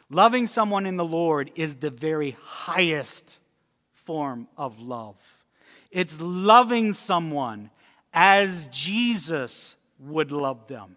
Loving 0.08 0.46
someone 0.46 0.86
in 0.86 0.96
the 0.96 1.04
Lord 1.04 1.50
is 1.56 1.74
the 1.74 1.90
very 1.90 2.36
highest 2.40 3.40
form 3.92 4.46
of 4.56 4.80
love. 4.80 5.16
It's 5.90 6.20
loving 6.20 6.92
someone 6.92 7.70
as 8.14 8.68
Jesus 8.68 9.74
would 9.98 10.30
love 10.30 10.68
them. 10.68 10.94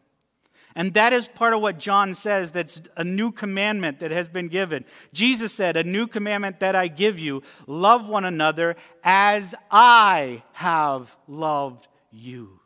And 0.76 0.94
that 0.94 1.12
is 1.12 1.28
part 1.28 1.56
of 1.56 1.62
what 1.62 1.80
John 1.80 2.14
says 2.14 2.52
that's 2.52 2.80
a 2.96 3.04
new 3.04 3.32
commandment 3.32 4.00
that 4.00 4.12
has 4.12 4.28
been 4.28 4.48
given. 4.48 4.86
Jesus 5.12 5.54
said, 5.54 5.76
A 5.76 5.84
new 5.84 6.06
commandment 6.06 6.60
that 6.60 6.76
I 6.76 6.88
give 6.88 7.18
you 7.18 7.42
love 7.66 8.08
one 8.08 8.26
another 8.26 8.76
as 9.04 9.56
I 9.72 10.44
have 10.52 11.16
loved 11.28 11.88
you. 12.12 12.60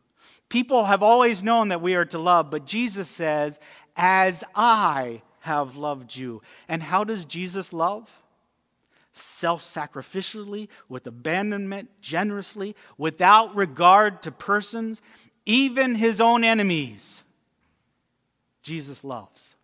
People 0.50 0.86
have 0.86 1.04
always 1.04 1.44
known 1.44 1.70
that 1.70 1.82
we 1.82 1.96
are 1.96 2.06
to 2.06 2.20
love, 2.20 2.50
but 2.50 2.66
Jesus 2.66 3.10
says, 3.10 3.60
As 3.96 4.44
I 4.56 5.22
have 5.42 5.76
loved 5.76 6.16
you. 6.16 6.42
And 6.68 6.82
how 6.84 7.04
does 7.04 7.26
Jesus 7.26 7.74
love? 7.74 8.10
Self 9.12 9.64
sacrificially, 9.64 10.70
with 10.88 11.08
abandonment, 11.08 11.90
generously, 12.02 12.76
without 12.98 13.56
regard 13.56 14.22
to 14.24 14.32
persons, 14.32 15.02
even 15.46 15.96
his 15.96 16.22
own 16.22 16.44
enemies. 16.44 17.24
Jesus 18.62 19.04
loves. 19.04 19.56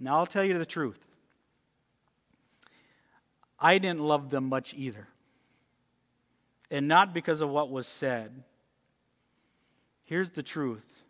Now, 0.00 0.16
I'll 0.18 0.26
tell 0.26 0.44
you 0.44 0.58
the 0.58 0.64
truth. 0.64 0.98
I 3.58 3.78
didn't 3.78 4.00
love 4.00 4.30
them 4.30 4.48
much 4.48 4.72
either. 4.74 5.06
And 6.70 6.86
not 6.86 7.12
because 7.12 7.40
of 7.40 7.48
what 7.50 7.70
was 7.70 7.86
said. 7.86 8.30
Here's 10.04 10.30
the 10.30 10.42
truth 10.42 11.04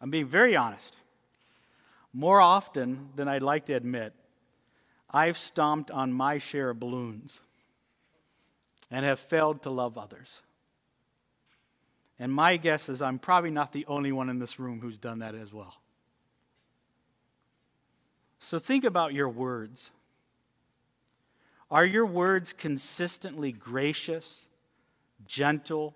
I'm 0.00 0.10
being 0.10 0.26
very 0.26 0.56
honest. 0.56 0.98
More 2.12 2.40
often 2.40 3.10
than 3.14 3.28
I'd 3.28 3.42
like 3.42 3.66
to 3.66 3.74
admit, 3.74 4.14
I've 5.10 5.38
stomped 5.38 5.90
on 5.90 6.12
my 6.12 6.38
share 6.38 6.70
of 6.70 6.80
balloons 6.80 7.40
and 8.90 9.04
have 9.04 9.20
failed 9.20 9.62
to 9.62 9.70
love 9.70 9.98
others. 9.98 10.42
And 12.18 12.32
my 12.32 12.56
guess 12.56 12.88
is 12.88 13.02
I'm 13.02 13.18
probably 13.18 13.50
not 13.50 13.72
the 13.72 13.84
only 13.86 14.12
one 14.12 14.30
in 14.30 14.38
this 14.38 14.58
room 14.58 14.80
who's 14.80 14.98
done 14.98 15.18
that 15.18 15.34
as 15.34 15.52
well. 15.52 15.74
So 18.38 18.58
think 18.58 18.84
about 18.84 19.12
your 19.12 19.28
words. 19.28 19.90
Are 21.70 21.84
your 21.84 22.06
words 22.06 22.52
consistently 22.52 23.52
gracious, 23.52 24.46
gentle, 25.24 25.94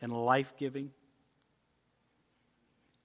and 0.00 0.12
life 0.12 0.54
giving? 0.56 0.90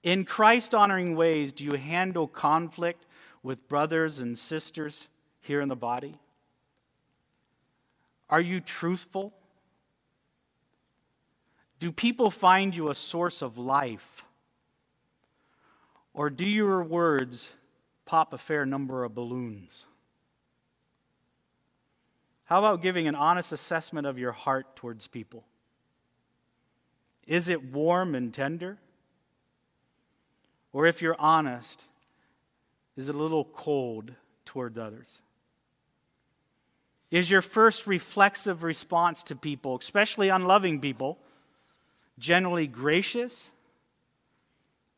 In 0.02 0.24
Christ 0.24 0.74
honoring 0.74 1.16
ways, 1.16 1.52
do 1.52 1.64
you 1.64 1.72
handle 1.72 2.28
conflict 2.28 3.06
with 3.42 3.68
brothers 3.68 4.20
and 4.20 4.38
sisters 4.38 5.08
here 5.40 5.60
in 5.60 5.68
the 5.68 5.76
body? 5.76 6.14
Are 8.30 8.40
you 8.40 8.60
truthful? 8.60 9.32
Do 11.78 11.92
people 11.92 12.30
find 12.30 12.74
you 12.74 12.88
a 12.88 12.94
source 12.94 13.42
of 13.42 13.58
life? 13.58 14.24
Or 16.14 16.30
do 16.30 16.46
your 16.46 16.82
words 16.82 17.52
pop 18.04 18.32
a 18.32 18.38
fair 18.38 18.64
number 18.64 19.04
of 19.04 19.14
balloons? 19.14 19.86
How 22.44 22.60
about 22.60 22.80
giving 22.80 23.08
an 23.08 23.14
honest 23.14 23.52
assessment 23.52 24.06
of 24.06 24.18
your 24.18 24.32
heart 24.32 24.76
towards 24.76 25.08
people? 25.08 25.44
Is 27.26 27.48
it 27.48 27.72
warm 27.72 28.14
and 28.14 28.32
tender? 28.32 28.78
Or 30.72 30.86
if 30.86 31.02
you're 31.02 31.16
honest, 31.18 31.84
is 32.96 33.08
it 33.08 33.14
a 33.14 33.18
little 33.18 33.44
cold 33.44 34.12
towards 34.44 34.78
others? 34.78 35.20
Is 37.10 37.30
your 37.30 37.42
first 37.42 37.86
reflexive 37.86 38.62
response 38.62 39.22
to 39.24 39.36
people, 39.36 39.78
especially 39.80 40.28
unloving 40.28 40.80
people, 40.80 41.18
generally 42.18 42.66
gracious? 42.66 43.50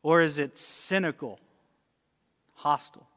Or 0.01 0.21
is 0.21 0.39
it 0.39 0.57
cynical, 0.57 1.39
hostile? 2.55 3.07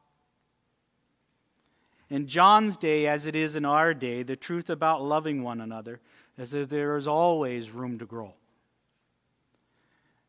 In 2.09 2.27
John's 2.27 2.77
day, 2.77 3.07
as 3.07 3.25
it 3.25 3.35
is 3.35 3.55
in 3.55 3.65
our 3.65 3.93
day, 3.93 4.21
the 4.23 4.35
truth 4.35 4.69
about 4.69 5.01
loving 5.01 5.41
one 5.41 5.61
another 5.61 5.99
is 6.37 6.51
that 6.51 6.69
there 6.69 6.95
is 6.95 7.07
always 7.07 7.71
room 7.71 7.97
to 7.99 8.05
grow. 8.05 8.33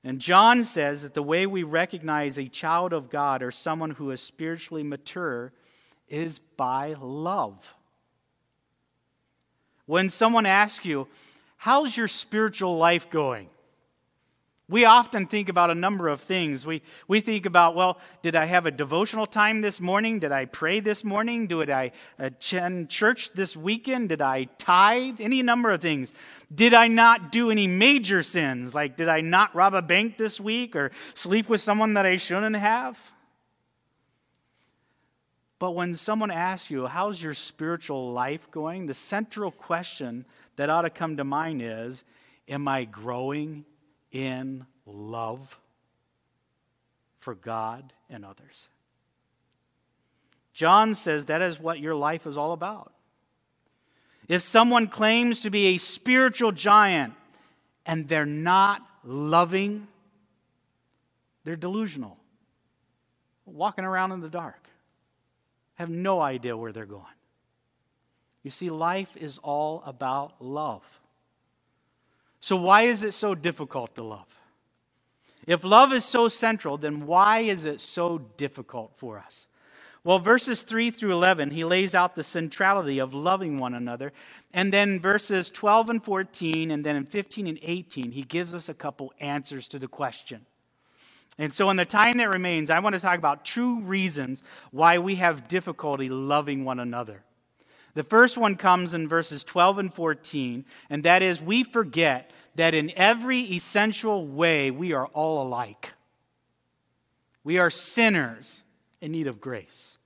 And 0.05 0.21
John 0.21 0.65
says 0.65 1.03
that 1.03 1.15
the 1.15 1.23
way 1.23 1.47
we 1.47 1.63
recognize 1.63 2.39
a 2.39 2.47
child 2.47 2.93
of 2.93 3.09
God 3.09 3.43
or 3.43 3.51
someone 3.51 3.91
who 3.91 4.11
is 4.11 4.21
spiritually 4.21 4.83
mature 4.83 5.51
is 6.09 6.38
by 6.38 6.95
love. 7.01 7.75
When 9.87 10.11
someone 10.11 10.45
asks 10.45 10.85
you, 10.85 11.09
How's 11.57 11.97
your 11.97 12.09
spiritual 12.09 12.77
life 12.77 13.09
going? 13.09 13.49
We 14.66 14.87
often 14.87 15.27
think 15.27 15.50
about 15.50 15.70
a 15.70 15.74
number 15.74 16.09
of 16.09 16.22
things. 16.22 16.64
We, 16.64 16.81
we 17.07 17.20
think 17.20 17.44
about, 17.44 17.74
well, 17.74 17.98
did 18.22 18.35
I 18.35 18.46
have 18.46 18.64
a 18.64 18.70
devotional 18.70 19.27
time 19.27 19.61
this 19.61 19.79
morning? 19.79 20.20
Did 20.20 20.33
I 20.33 20.46
pray 20.46 20.81
this 20.81 21.05
morning? 21.05 21.46
Did 21.48 21.68
I 21.68 21.92
attend 22.18 22.88
church 22.88 23.33
this 23.33 23.55
weekend? 23.55 24.09
Did 24.09 24.22
I 24.22 24.44
tithe? 24.59 25.20
Any 25.20 25.42
number 25.42 25.70
of 25.70 25.83
things. 25.83 26.14
Did 26.55 26.72
I 26.72 26.88
not 26.88 27.31
do 27.31 27.50
any 27.50 27.66
major 27.66 28.22
sins? 28.22 28.74
Like, 28.74 28.96
did 28.96 29.09
I 29.09 29.20
not 29.20 29.55
rob 29.55 29.74
a 29.74 29.83
bank 29.83 30.16
this 30.16 30.40
week 30.40 30.74
or 30.74 30.92
sleep 31.12 31.50
with 31.50 31.61
someone 31.61 31.94
that 31.94 32.07
I 32.07 32.16
shouldn't 32.16 32.57
have? 32.57 32.98
But 35.59 35.72
when 35.72 35.94
someone 35.94 36.31
asks 36.31 36.70
you, 36.70 36.87
how's 36.87 37.22
your 37.22 37.35
spiritual 37.35 38.12
life 38.12 38.50
going? 38.50 38.87
The 38.87 38.94
central 38.94 39.50
question 39.50 40.24
that 40.57 40.70
ought 40.70 40.83
to 40.83 40.90
come 40.90 41.18
to 41.18 41.24
mind 41.24 41.61
is, 41.62 42.03
am 42.48 42.66
I 42.66 42.85
growing 42.85 43.66
in 44.14 44.64
love 44.87 45.59
for 47.18 47.35
God 47.35 47.92
and 48.09 48.24
others. 48.24 48.68
John 50.55 50.94
says 50.94 51.27
that 51.27 51.42
is 51.42 51.59
what 51.59 51.81
your 51.81 51.96
life 51.96 52.27
is 52.27 52.38
all 52.38 52.53
about. 52.53 52.92
If 54.29 54.40
someone 54.42 54.87
claims 54.87 55.40
to 55.42 55.50
be 55.50 55.66
a 55.66 55.79
spiritual 55.79 56.53
giant 56.53 57.12
and 57.85 58.09
they're 58.09 58.24
not 58.24 58.81
loving, 59.03 59.88
they're 61.42 61.57
delusional, 61.57 62.16
walking 63.44 63.85
around 63.85 64.12
in 64.12 64.20
the 64.20 64.31
dark, 64.31 64.68
have 65.74 65.90
no 65.90 66.20
idea 66.20 66.57
where 66.57 66.72
they're 66.72 66.87
going. 66.87 67.05
You 68.44 68.50
see, 68.50 68.70
life 68.70 69.14
is 69.16 69.38
all 69.38 69.83
about 69.85 70.40
love. 70.40 70.83
So, 72.44 72.57
why 72.57 72.83
is 72.83 73.02
it 73.04 73.14
so 73.14 73.35
difficult 73.35 73.94
to 73.94 74.02
love? 74.02 74.26
If 75.46 75.64
love 75.64 75.94
is 75.94 76.04
so 76.04 76.28
central, 76.28 76.76
then 76.76 77.07
why 77.07 77.38
is 77.38 77.64
it 77.64 77.80
so 77.80 78.18
difficult 78.37 78.92
for 78.98 79.18
us? 79.18 79.48
Well, 80.04 80.18
verses 80.18 80.62
3 80.62 80.90
through 80.90 81.12
11, 81.12 81.52
he 81.52 81.64
lays 81.64 81.94
out 81.94 82.14
the 82.14 82.22
centrality 82.22 82.98
of 82.98 83.14
loving 83.14 83.57
one 83.57 83.72
another. 83.72 84.12
And 84.52 84.70
then 84.70 85.00
verses 85.00 85.48
12 85.48 85.88
and 85.88 86.04
14, 86.04 86.70
and 86.70 86.85
then 86.85 86.96
in 86.96 87.07
15 87.07 87.46
and 87.46 87.59
18, 87.62 88.11
he 88.11 88.24
gives 88.24 88.54
us 88.54 88.68
a 88.68 88.74
couple 88.74 89.14
answers 89.20 89.66
to 89.68 89.78
the 89.78 89.88
question. 89.88 90.44
And 91.38 91.54
so, 91.54 91.70
in 91.70 91.78
the 91.78 91.87
time 91.87 92.18
that 92.18 92.28
remains, 92.28 92.68
I 92.68 92.78
want 92.80 92.94
to 92.94 93.00
talk 93.00 93.16
about 93.16 93.46
true 93.46 93.80
reasons 93.80 94.42
why 94.70 94.98
we 94.98 95.14
have 95.14 95.48
difficulty 95.48 96.11
loving 96.11 96.66
one 96.66 96.78
another. 96.78 97.22
The 97.94 98.02
first 98.02 98.37
one 98.37 98.57
comes 98.57 98.92
in 98.92 99.09
verses 99.09 99.44
12 99.44 99.78
and 99.78 99.94
14, 99.94 100.64
and 100.90 101.02
that 101.04 101.22
is 101.22 101.40
we 101.40 101.62
forget 101.62 102.30
that 102.57 102.74
in 102.74 102.92
every 102.96 103.40
essential 103.40 104.26
way 104.26 104.70
we 104.70 104.92
are 104.92 105.07
all 105.07 105.46
alike. 105.46 105.92
We 107.44 107.59
are 107.59 107.70
sinners 107.70 108.62
in 109.00 109.12
need 109.12 109.26
of 109.26 109.40
grace. 109.40 109.98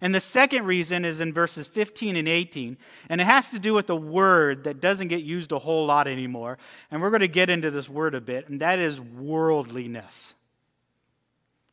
And 0.00 0.14
the 0.14 0.20
second 0.20 0.64
reason 0.64 1.04
is 1.04 1.20
in 1.20 1.32
verses 1.32 1.66
15 1.66 2.16
and 2.16 2.28
18, 2.28 2.76
and 3.08 3.20
it 3.20 3.24
has 3.24 3.50
to 3.50 3.58
do 3.58 3.74
with 3.74 3.90
a 3.90 3.96
word 3.96 4.64
that 4.64 4.80
doesn't 4.80 5.08
get 5.08 5.22
used 5.22 5.50
a 5.50 5.58
whole 5.58 5.86
lot 5.86 6.06
anymore. 6.06 6.58
And 6.90 7.02
we're 7.02 7.10
going 7.10 7.20
to 7.20 7.28
get 7.28 7.50
into 7.50 7.72
this 7.72 7.88
word 7.88 8.14
a 8.14 8.20
bit, 8.20 8.48
and 8.48 8.60
that 8.60 8.78
is 8.78 9.00
worldliness. 9.00 10.34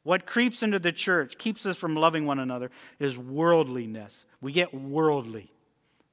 What 0.06 0.28
creeps 0.28 0.62
into 0.62 0.78
the 0.78 0.92
church, 0.92 1.40
keeps 1.40 1.66
us 1.66 1.78
from 1.78 1.96
loving 1.96 2.28
one 2.28 2.38
another, 2.38 2.70
is 3.00 3.18
worldliness. 3.18 4.28
We 4.40 4.52
get 4.52 4.72
worldly. 4.72 5.52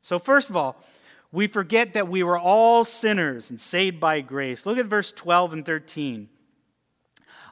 So, 0.01 0.19
first 0.19 0.49
of 0.49 0.57
all, 0.57 0.83
we 1.31 1.47
forget 1.47 1.93
that 1.93 2.09
we 2.09 2.23
were 2.23 2.39
all 2.39 2.85
sinners 2.85 3.51
and 3.51 3.61
saved 3.61 4.01
by 4.01 4.23
grace. 4.23 4.65
Look 4.65 4.79
at 4.79 4.87
verse 4.87 5.13
12 5.13 5.53
and 5.53 5.67
13. 5.67 6.31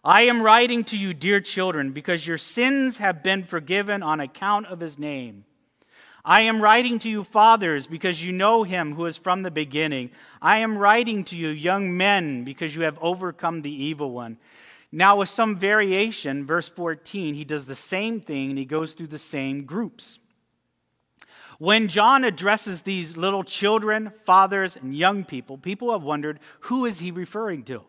I 0.03 0.23
am 0.23 0.41
writing 0.41 0.83
to 0.85 0.97
you, 0.97 1.13
dear 1.13 1.41
children, 1.41 1.93
because 1.93 2.27
your 2.27 2.39
sins 2.39 2.97
have 2.97 3.23
been 3.23 3.45
forgiven 3.45 4.03
on 4.03 4.19
account 4.19 4.69
of 4.69 4.81
his 4.81 4.99
name. 4.99 5.45
I 6.25 6.41
am 6.43 6.63
writing 6.63 6.99
to 7.01 7.11
you, 7.11 7.23
fathers, 7.23 7.87
because 7.87 8.25
you 8.25 8.33
know 8.33 8.63
him 8.63 8.95
who 8.95 9.05
is 9.05 9.19
from 9.19 9.43
the 9.43 9.51
beginning. 9.51 10.11
I 10.41 10.61
am 10.61 10.79
writing 10.79 11.23
to 11.25 11.37
you, 11.37 11.49
young 11.49 11.95
men, 11.99 12.45
because 12.45 12.75
you 12.75 12.83
have 12.85 12.99
overcome 13.03 13.61
the 13.61 13.85
evil 13.85 14.13
one. 14.13 14.39
Now, 14.93 15.17
with 15.17 15.29
some 15.29 15.57
variation, 15.57 16.45
verse 16.45 16.69
14, 16.69 17.35
he 17.35 17.45
does 17.45 17.67
the 17.67 17.77
same 17.77 18.21
thing 18.21 18.51
and 18.51 18.59
he 18.59 18.65
goes 18.65 18.93
through 18.93 19.07
the 19.09 19.19
same 19.19 19.65
groups. 19.65 20.19
When 21.59 21.89
John 21.89 22.25
addresses 22.25 22.81
these 22.81 23.17
little 23.17 23.45
children, 23.45 24.13
fathers, 24.25 24.77
and 24.77 24.97
young 24.97 25.25
people, 25.25 25.59
people 25.59 25.93
have 25.93 26.03
wondered 26.03 26.41
who 26.61 26.87
is 26.87 26.99
he 26.99 27.11
referring 27.11 27.65
to? 27.65 27.83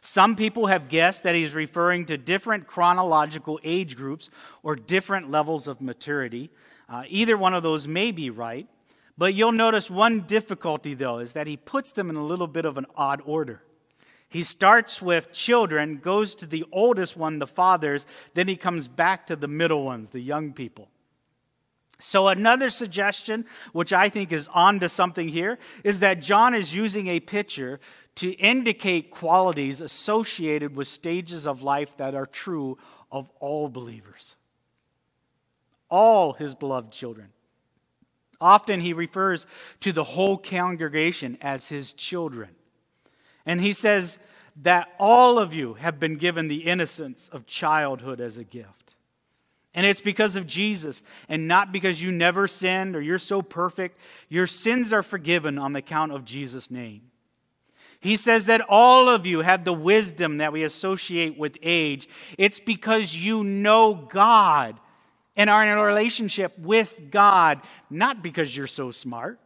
Some 0.00 0.34
people 0.34 0.66
have 0.66 0.88
guessed 0.88 1.22
that 1.22 1.34
he's 1.34 1.54
referring 1.54 2.06
to 2.06 2.18
different 2.18 2.66
chronological 2.66 3.60
age 3.62 3.96
groups 3.96 4.30
or 4.62 4.74
different 4.74 5.30
levels 5.30 5.68
of 5.68 5.80
maturity. 5.80 6.50
Uh, 6.88 7.04
either 7.08 7.36
one 7.36 7.54
of 7.54 7.62
those 7.62 7.86
may 7.86 8.10
be 8.10 8.30
right. 8.30 8.66
But 9.16 9.34
you'll 9.34 9.52
notice 9.52 9.90
one 9.90 10.22
difficulty, 10.22 10.94
though, 10.94 11.18
is 11.18 11.32
that 11.32 11.46
he 11.46 11.56
puts 11.58 11.92
them 11.92 12.08
in 12.08 12.16
a 12.16 12.24
little 12.24 12.46
bit 12.46 12.64
of 12.64 12.78
an 12.78 12.86
odd 12.96 13.20
order. 13.24 13.62
He 14.30 14.44
starts 14.44 15.02
with 15.02 15.32
children, 15.32 15.98
goes 15.98 16.36
to 16.36 16.46
the 16.46 16.64
oldest 16.70 17.16
one, 17.16 17.40
the 17.40 17.48
fathers, 17.48 18.06
then 18.34 18.46
he 18.46 18.56
comes 18.56 18.86
back 18.86 19.26
to 19.26 19.36
the 19.36 19.48
middle 19.48 19.84
ones, 19.84 20.10
the 20.10 20.20
young 20.20 20.52
people. 20.52 20.88
So, 21.98 22.28
another 22.28 22.70
suggestion, 22.70 23.44
which 23.72 23.92
I 23.92 24.08
think 24.08 24.32
is 24.32 24.48
onto 24.54 24.86
something 24.86 25.28
here, 25.28 25.58
is 25.84 25.98
that 25.98 26.22
John 26.22 26.54
is 26.54 26.74
using 26.74 27.08
a 27.08 27.20
picture 27.20 27.80
to 28.16 28.30
indicate 28.32 29.10
qualities 29.10 29.80
associated 29.80 30.76
with 30.76 30.86
stages 30.86 31.46
of 31.46 31.62
life 31.62 31.96
that 31.96 32.14
are 32.14 32.24
true 32.24 32.78
of 33.10 33.28
all 33.40 33.68
believers, 33.68 34.36
all 35.90 36.34
his 36.34 36.54
beloved 36.54 36.92
children. 36.92 37.30
Often 38.40 38.80
he 38.80 38.92
refers 38.92 39.44
to 39.80 39.92
the 39.92 40.04
whole 40.04 40.38
congregation 40.38 41.36
as 41.42 41.68
his 41.68 41.92
children. 41.92 42.50
And 43.46 43.60
he 43.60 43.72
says 43.72 44.18
that 44.62 44.88
all 44.98 45.38
of 45.38 45.54
you 45.54 45.74
have 45.74 45.98
been 45.98 46.16
given 46.16 46.48
the 46.48 46.64
innocence 46.64 47.28
of 47.32 47.46
childhood 47.46 48.20
as 48.20 48.38
a 48.38 48.44
gift. 48.44 48.94
And 49.72 49.86
it's 49.86 50.00
because 50.00 50.34
of 50.36 50.46
Jesus 50.46 51.02
and 51.28 51.46
not 51.46 51.72
because 51.72 52.02
you 52.02 52.10
never 52.10 52.48
sinned 52.48 52.96
or 52.96 53.00
you're 53.00 53.18
so 53.18 53.40
perfect. 53.40 53.98
Your 54.28 54.46
sins 54.46 54.92
are 54.92 55.02
forgiven 55.02 55.58
on 55.58 55.72
the 55.72 55.78
account 55.78 56.12
of 56.12 56.24
Jesus' 56.24 56.70
name. 56.70 57.02
He 58.00 58.16
says 58.16 58.46
that 58.46 58.62
all 58.68 59.08
of 59.08 59.26
you 59.26 59.40
have 59.40 59.64
the 59.64 59.74
wisdom 59.74 60.38
that 60.38 60.52
we 60.52 60.64
associate 60.64 61.38
with 61.38 61.56
age. 61.62 62.08
It's 62.38 62.58
because 62.58 63.14
you 63.14 63.44
know 63.44 63.94
God 63.94 64.80
and 65.36 65.48
are 65.48 65.62
in 65.62 65.68
a 65.68 65.82
relationship 65.82 66.58
with 66.58 67.10
God, 67.10 67.60
not 67.90 68.22
because 68.22 68.56
you're 68.56 68.66
so 68.66 68.90
smart. 68.90 69.38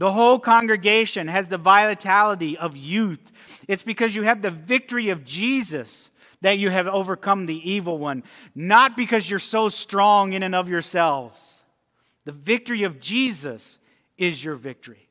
The 0.00 0.10
whole 0.10 0.38
congregation 0.38 1.28
has 1.28 1.48
the 1.48 1.58
vitality 1.58 2.56
of 2.56 2.74
youth. 2.74 3.20
It's 3.68 3.82
because 3.82 4.16
you 4.16 4.22
have 4.22 4.40
the 4.40 4.50
victory 4.50 5.10
of 5.10 5.26
Jesus 5.26 6.10
that 6.40 6.58
you 6.58 6.70
have 6.70 6.86
overcome 6.86 7.44
the 7.44 7.70
evil 7.70 7.98
one, 7.98 8.22
not 8.54 8.96
because 8.96 9.28
you're 9.28 9.38
so 9.38 9.68
strong 9.68 10.32
in 10.32 10.42
and 10.42 10.54
of 10.54 10.70
yourselves. 10.70 11.62
The 12.24 12.32
victory 12.32 12.84
of 12.84 12.98
Jesus 12.98 13.78
is 14.16 14.42
your 14.42 14.54
victory. 14.54 15.06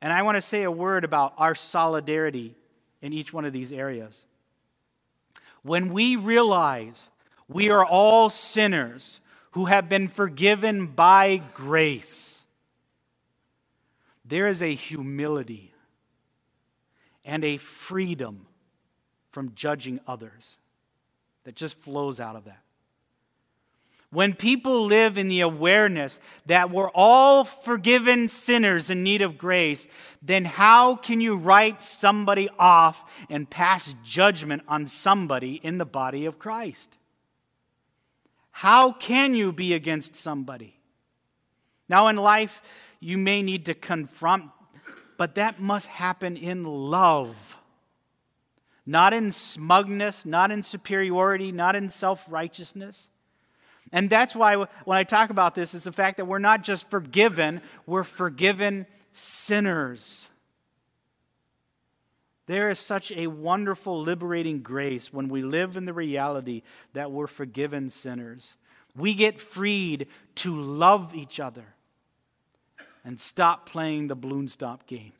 And 0.00 0.14
I 0.14 0.22
want 0.22 0.38
to 0.38 0.42
say 0.42 0.62
a 0.62 0.70
word 0.70 1.04
about 1.04 1.34
our 1.36 1.54
solidarity 1.54 2.54
in 3.02 3.12
each 3.12 3.34
one 3.34 3.44
of 3.44 3.52
these 3.52 3.70
areas. 3.70 4.24
When 5.62 5.92
we 5.92 6.16
realize 6.16 7.10
we 7.48 7.68
are 7.68 7.84
all 7.84 8.30
sinners 8.30 9.20
who 9.50 9.66
have 9.66 9.90
been 9.90 10.08
forgiven 10.08 10.86
by 10.86 11.42
grace. 11.52 12.35
There 14.28 14.48
is 14.48 14.62
a 14.62 14.74
humility 14.74 15.72
and 17.24 17.44
a 17.44 17.56
freedom 17.58 18.46
from 19.30 19.52
judging 19.54 20.00
others 20.06 20.56
that 21.44 21.54
just 21.54 21.78
flows 21.80 22.18
out 22.18 22.36
of 22.36 22.44
that. 22.44 22.60
When 24.10 24.34
people 24.34 24.86
live 24.86 25.18
in 25.18 25.28
the 25.28 25.40
awareness 25.40 26.18
that 26.46 26.70
we're 26.70 26.90
all 26.90 27.44
forgiven 27.44 28.28
sinners 28.28 28.88
in 28.88 29.02
need 29.02 29.20
of 29.20 29.36
grace, 29.36 29.86
then 30.22 30.44
how 30.44 30.94
can 30.96 31.20
you 31.20 31.36
write 31.36 31.82
somebody 31.82 32.48
off 32.58 33.04
and 33.28 33.50
pass 33.50 33.94
judgment 34.04 34.62
on 34.68 34.86
somebody 34.86 35.60
in 35.62 35.78
the 35.78 35.84
body 35.84 36.24
of 36.24 36.38
Christ? 36.38 36.96
How 38.52 38.92
can 38.92 39.34
you 39.34 39.52
be 39.52 39.74
against 39.74 40.14
somebody? 40.14 40.76
Now, 41.88 42.08
in 42.08 42.16
life, 42.16 42.62
you 43.00 43.18
may 43.18 43.42
need 43.42 43.66
to 43.66 43.74
confront, 43.74 44.50
but 45.16 45.34
that 45.36 45.60
must 45.60 45.86
happen 45.86 46.36
in 46.36 46.64
love. 46.64 47.36
Not 48.84 49.12
in 49.12 49.32
smugness, 49.32 50.24
not 50.24 50.50
in 50.50 50.62
superiority, 50.62 51.50
not 51.50 51.74
in 51.74 51.88
self 51.88 52.24
righteousness. 52.28 53.10
And 53.92 54.10
that's 54.10 54.34
why 54.34 54.56
when 54.56 54.98
I 54.98 55.04
talk 55.04 55.30
about 55.30 55.54
this, 55.54 55.74
is 55.74 55.84
the 55.84 55.92
fact 55.92 56.16
that 56.16 56.24
we're 56.24 56.38
not 56.38 56.62
just 56.62 56.90
forgiven, 56.90 57.60
we're 57.84 58.04
forgiven 58.04 58.86
sinners. 59.12 60.28
There 62.46 62.70
is 62.70 62.78
such 62.78 63.10
a 63.10 63.26
wonderful, 63.26 64.00
liberating 64.00 64.62
grace 64.62 65.12
when 65.12 65.28
we 65.28 65.42
live 65.42 65.76
in 65.76 65.84
the 65.84 65.92
reality 65.92 66.62
that 66.92 67.10
we're 67.10 67.26
forgiven 67.26 67.90
sinners. 67.90 68.56
We 68.94 69.14
get 69.14 69.40
freed 69.40 70.06
to 70.36 70.60
love 70.60 71.14
each 71.14 71.40
other 71.40 71.75
and 73.06 73.20
stop 73.20 73.68
playing 73.68 74.08
the 74.08 74.16
balloon 74.16 74.48
stop 74.48 74.86
game. 74.86 75.12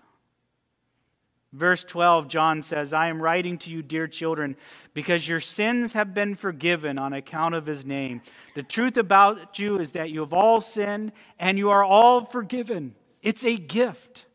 Verse 1.53 1.85
12, 1.85 2.27
John 2.27 2.61
says, 2.61 2.93
I 2.93 3.09
am 3.09 3.23
writing 3.23 3.57
to 3.59 3.71
you, 3.71 3.81
dear 3.81 4.09
children, 4.09 4.57
because 4.93 5.27
your 5.27 5.41
sins 5.41 5.93
have 5.93 6.13
been 6.13 6.35
forgiven 6.35 6.99
on 6.99 7.13
account 7.13 7.55
of 7.55 7.65
his 7.65 7.87
name. 7.87 8.21
The 8.57 8.65
truth 8.65 8.97
about 8.97 9.61
you 9.61 9.79
is 9.79 9.93
that 9.93 10.11
you 10.11 10.21
have 10.21 10.33
all 10.33 10.61
sinned 10.61 11.13
and 11.39 11.57
you 11.57 11.71
are 11.71 11.85
all 11.85 12.27
forgiven. 12.27 12.97
It's 13.23 13.45
a 13.45 13.57
gift. 13.57 14.27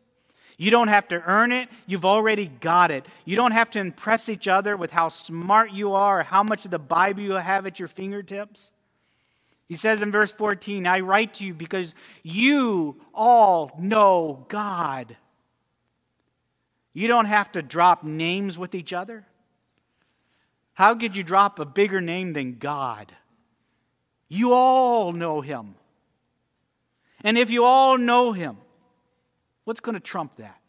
You 0.58 0.72
don't 0.72 0.88
have 0.88 1.10
to 1.10 1.22
earn 1.22 1.52
it, 1.52 1.68
you've 1.86 2.06
already 2.06 2.48
got 2.48 2.90
it. 2.90 3.06
You 3.26 3.36
don't 3.36 3.52
have 3.52 3.70
to 3.72 3.80
impress 3.80 4.30
each 4.30 4.48
other 4.48 4.78
with 4.78 4.92
how 4.92 5.10
smart 5.10 5.72
you 5.72 5.94
are 5.94 6.22
or 6.22 6.24
how 6.24 6.44
much 6.44 6.64
of 6.66 6.72
the 6.72 6.80
Bible 6.80 7.22
you 7.22 7.32
have 7.34 7.66
at 7.66 7.80
your 7.80 7.90
fingertips. 7.90 8.72
He 9.72 9.78
says 9.78 10.02
in 10.02 10.12
verse 10.12 10.34
14, 10.34 10.86
I 10.86 11.00
write 11.00 11.36
to 11.36 11.46
you 11.46 11.54
because 11.54 11.96
you 12.24 13.00
all 13.14 13.72
know 13.80 14.46
God. 14.50 15.16
You 16.92 17.08
don't 17.08 17.26
have 17.26 17.54
to 17.54 17.62
drop 17.62 18.04
names 18.04 18.58
with 18.58 18.76
each 18.76 18.92
other. 18.92 19.26
How 20.74 20.94
could 20.96 21.16
you 21.16 21.24
drop 21.24 21.58
a 21.60 21.66
bigger 21.66 22.02
name 22.02 22.34
than 22.34 22.58
God? 22.58 23.14
You 24.28 24.52
all 24.54 25.14
know 25.14 25.40
Him. 25.40 25.76
And 27.24 27.38
if 27.38 27.50
you 27.50 27.64
all 27.64 27.98
know 27.98 28.34
Him, 28.34 28.58
What's 29.64 29.80
going 29.80 29.94
to 29.94 30.02
trump 30.02 30.36
that? 30.36 30.60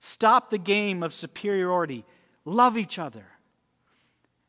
Stop 0.00 0.50
the 0.50 0.58
game 0.58 1.02
of 1.02 1.14
superiority. 1.14 2.04
Love 2.44 2.76
each 2.76 2.98
other. 2.98 3.24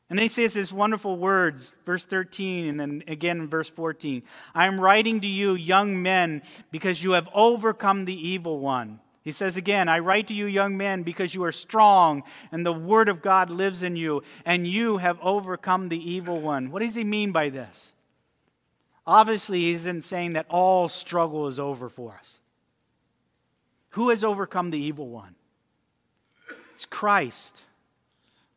And 0.09 0.19
then 0.19 0.23
he 0.23 0.29
says 0.29 0.53
his 0.53 0.71
wonderful 0.71 1.17
words, 1.17 1.73
verse 1.85 2.05
13, 2.05 2.67
and 2.67 2.79
then 2.79 3.03
again 3.07 3.39
in 3.39 3.47
verse 3.47 3.69
14. 3.69 4.21
I 4.53 4.67
am 4.67 4.79
writing 4.79 5.21
to 5.21 5.27
you, 5.27 5.55
young 5.55 6.01
men, 6.01 6.43
because 6.71 7.03
you 7.03 7.11
have 7.13 7.27
overcome 7.33 8.05
the 8.05 8.27
evil 8.27 8.59
one. 8.59 8.99
He 9.23 9.31
says 9.31 9.57
again, 9.57 9.89
I 9.89 9.97
write 9.99 10.27
to 10.27 10.35
you, 10.35 10.45
young 10.45 10.77
men, 10.77 11.01
because 11.01 11.33
you 11.33 11.43
are 11.43 11.51
strong, 11.51 12.21
and 12.51 12.63
the 12.63 12.71
word 12.71 13.09
of 13.09 13.23
God 13.23 13.49
lives 13.49 13.81
in 13.81 13.95
you, 13.95 14.21
and 14.45 14.67
you 14.67 14.97
have 14.97 15.17
overcome 15.19 15.89
the 15.89 15.97
evil 15.97 16.39
one. 16.39 16.69
What 16.69 16.83
does 16.83 16.93
he 16.93 17.03
mean 17.03 17.31
by 17.31 17.49
this? 17.49 17.93
Obviously, 19.07 19.61
he 19.61 19.71
isn't 19.71 20.03
saying 20.03 20.33
that 20.33 20.45
all 20.49 20.87
struggle 20.87 21.47
is 21.47 21.59
over 21.59 21.89
for 21.89 22.13
us. 22.19 22.39
Who 23.91 24.09
has 24.09 24.23
overcome 24.23 24.69
the 24.69 24.77
evil 24.79 25.07
one? 25.09 25.33
It's 26.73 26.85
Christ. 26.85 27.63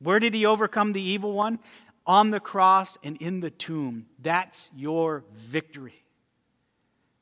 Where 0.00 0.20
did 0.20 0.34
he 0.34 0.46
overcome 0.46 0.92
the 0.92 1.02
evil 1.02 1.32
one? 1.32 1.58
On 2.06 2.30
the 2.30 2.40
cross 2.40 2.96
and 3.02 3.16
in 3.18 3.40
the 3.40 3.50
tomb. 3.50 4.06
That's 4.20 4.70
your 4.74 5.24
victory. 5.34 6.02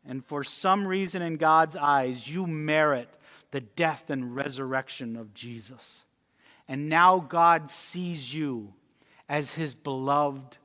And 0.09 0.25
for 0.25 0.45
some 0.45 0.87
reason 0.87 1.23
in 1.23 1.37
God's 1.37 1.77
eyes, 1.77 2.29
you 2.29 2.47
merit 2.47 3.09
the 3.51 3.61
death 3.61 4.11
and 4.11 4.37
resurrection 4.37 5.17
of 5.17 5.35
Jesus. 5.35 6.05
And 6.69 6.89
now 6.89 7.19
God 7.19 7.71
sees 7.71 8.35
you 8.35 8.73
as 9.29 9.53
his 9.53 9.75
beloved 9.75 10.59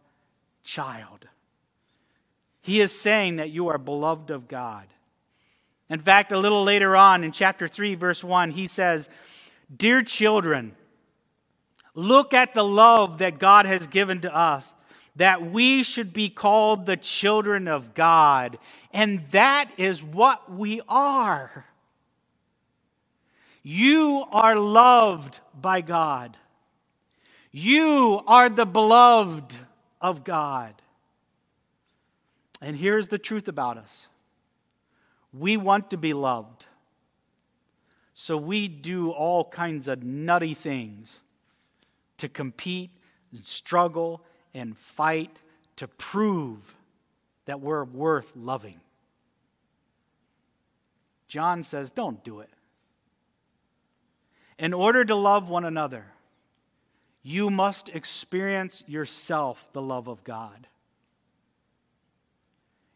child. 0.63 1.27
He 2.61 2.81
is 2.81 2.91
saying 2.91 3.37
that 3.37 3.49
you 3.49 3.69
are 3.69 3.77
beloved 3.77 4.29
of 4.29 4.47
God. 4.47 4.85
In 5.89 5.99
fact, 5.99 6.31
a 6.31 6.37
little 6.37 6.63
later 6.63 6.95
on 6.95 7.23
in 7.23 7.31
chapter 7.31 7.67
3, 7.67 7.95
verse 7.95 8.23
1, 8.23 8.51
he 8.51 8.67
says, 8.67 9.09
Dear 9.75 10.01
children, 10.03 10.75
look 11.93 12.33
at 12.33 12.53
the 12.53 12.63
love 12.63 13.19
that 13.19 13.39
God 13.39 13.65
has 13.65 13.85
given 13.87 14.21
to 14.21 14.35
us, 14.35 14.73
that 15.15 15.51
we 15.51 15.83
should 15.83 16.13
be 16.13 16.29
called 16.29 16.85
the 16.85 16.97
children 16.97 17.67
of 17.67 17.93
God. 17.93 18.57
And 18.93 19.23
that 19.31 19.69
is 19.77 20.03
what 20.03 20.51
we 20.51 20.81
are. 20.87 21.65
You 23.63 24.25
are 24.31 24.55
loved 24.55 25.39
by 25.59 25.81
God. 25.81 26.37
You 27.51 28.21
are 28.25 28.49
the 28.49 28.65
beloved 28.65 29.55
of 29.99 30.23
God. 30.23 30.73
And 32.61 32.75
here's 32.77 33.09
the 33.09 33.17
truth 33.17 33.47
about 33.47 33.77
us 33.77 34.07
we 35.33 35.57
want 35.57 35.91
to 35.91 35.97
be 35.97 36.13
loved. 36.13 36.65
So 38.13 38.37
we 38.37 38.67
do 38.67 39.09
all 39.11 39.45
kinds 39.45 39.87
of 39.87 40.03
nutty 40.03 40.53
things 40.53 41.19
to 42.21 42.29
compete 42.29 42.91
and 43.31 43.45
struggle 43.45 44.23
and 44.53 44.77
fight 44.77 45.41
to 45.75 45.87
prove 45.87 46.75
that 47.45 47.59
we're 47.59 47.83
worth 47.83 48.31
loving. 48.35 48.79
John 51.27 51.63
says, 51.63 51.91
don't 51.91 52.23
do 52.23 52.41
it. 52.41 52.49
In 54.59 54.73
order 54.73 55.03
to 55.03 55.15
love 55.15 55.49
one 55.49 55.65
another, 55.65 56.05
you 57.23 57.49
must 57.49 57.89
experience 57.89 58.83
yourself 58.87 59.67
the 59.73 59.81
love 59.81 60.07
of 60.07 60.23
God. 60.23 60.67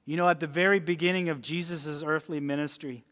You 0.05 0.17
know, 0.17 0.29
at 0.29 0.39
the 0.39 0.47
very 0.47 0.79
beginning 0.79 1.29
of 1.29 1.41
Jesus' 1.41 2.03
earthly 2.03 2.39
ministry, 2.39 3.03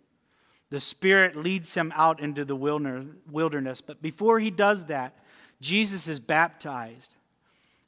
the 0.70 0.80
Spirit 0.80 1.36
leads 1.36 1.74
him 1.74 1.92
out 1.96 2.20
into 2.20 2.46
the 2.46 2.56
wilderness. 2.56 3.82
But 3.82 4.02
before 4.02 4.40
he 4.40 4.52
does 4.52 4.86
that, 4.86 5.18
Jesus 5.64 6.10
is 6.10 6.20
baptized. 6.20 7.16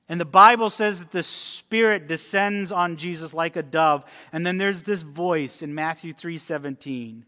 And 0.07 0.19
the 0.19 0.25
Bible 0.25 0.69
says 0.69 0.99
that 0.99 1.11
the 1.11 1.23
Spirit 1.23 2.07
descends 2.07 2.71
on 2.71 2.95
Jesus 2.95 3.33
like 3.33 3.55
a 3.55 3.63
dove. 3.63 4.05
And 4.31 4.45
then 4.45 4.57
there's 4.57 4.83
this 4.83 5.01
voice 5.01 5.61
in 5.61 5.75
Matthew 5.75 6.13
3:17. 6.13 7.25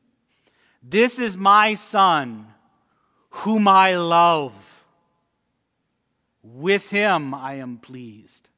This 0.81 1.19
is 1.19 1.35
my 1.35 1.73
son 1.73 2.53
whom 3.29 3.67
I 3.67 3.95
love. 3.95 4.53
With 6.43 6.89
him 6.91 7.33
I 7.33 7.55
am 7.55 7.77
pleased. 7.77 8.49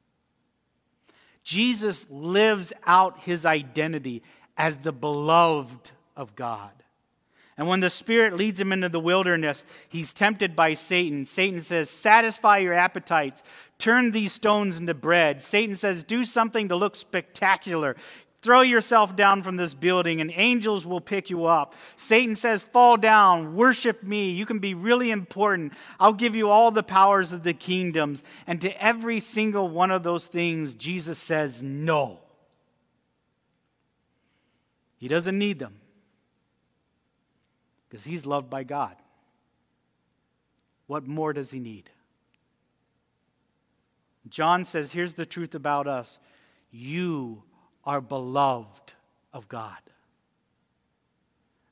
Jesus 1.42 2.06
lives 2.08 2.72
out 2.86 3.18
his 3.20 3.44
identity 3.44 4.22
as 4.56 4.78
the 4.78 4.92
beloved 4.92 5.90
of 6.14 6.36
God. 6.36 6.79
And 7.60 7.68
when 7.68 7.80
the 7.80 7.90
Spirit 7.90 8.32
leads 8.32 8.58
him 8.58 8.72
into 8.72 8.88
the 8.88 8.98
wilderness, 8.98 9.66
he's 9.86 10.14
tempted 10.14 10.56
by 10.56 10.72
Satan. 10.72 11.26
Satan 11.26 11.60
says, 11.60 11.90
Satisfy 11.90 12.56
your 12.56 12.72
appetites, 12.72 13.42
turn 13.76 14.12
these 14.12 14.32
stones 14.32 14.80
into 14.80 14.94
bread. 14.94 15.42
Satan 15.42 15.76
says, 15.76 16.02
Do 16.02 16.24
something 16.24 16.70
to 16.70 16.76
look 16.76 16.96
spectacular. 16.96 17.96
Throw 18.40 18.62
yourself 18.62 19.14
down 19.14 19.42
from 19.42 19.58
this 19.58 19.74
building 19.74 20.22
and 20.22 20.32
angels 20.34 20.86
will 20.86 21.02
pick 21.02 21.28
you 21.28 21.44
up. 21.44 21.74
Satan 21.96 22.34
says, 22.34 22.62
Fall 22.62 22.96
down, 22.96 23.54
worship 23.54 24.02
me. 24.02 24.30
You 24.30 24.46
can 24.46 24.60
be 24.60 24.72
really 24.72 25.10
important. 25.10 25.74
I'll 25.98 26.14
give 26.14 26.34
you 26.34 26.48
all 26.48 26.70
the 26.70 26.82
powers 26.82 27.30
of 27.30 27.42
the 27.42 27.52
kingdoms. 27.52 28.24
And 28.46 28.58
to 28.62 28.82
every 28.82 29.20
single 29.20 29.68
one 29.68 29.90
of 29.90 30.02
those 30.02 30.24
things, 30.26 30.74
Jesus 30.74 31.18
says, 31.18 31.62
No. 31.62 32.20
He 34.96 35.08
doesn't 35.08 35.38
need 35.38 35.58
them 35.58 35.79
because 37.90 38.04
he's 38.04 38.24
loved 38.24 38.48
by 38.48 38.62
God. 38.62 38.94
What 40.86 41.06
more 41.06 41.32
does 41.32 41.50
he 41.50 41.58
need? 41.58 41.90
John 44.28 44.64
says, 44.64 44.92
Here's 44.92 45.14
the 45.14 45.26
truth 45.26 45.54
about 45.54 45.86
us 45.86 46.18
you 46.70 47.42
are 47.84 48.00
beloved 48.00 48.92
of 49.32 49.48
God. 49.48 49.78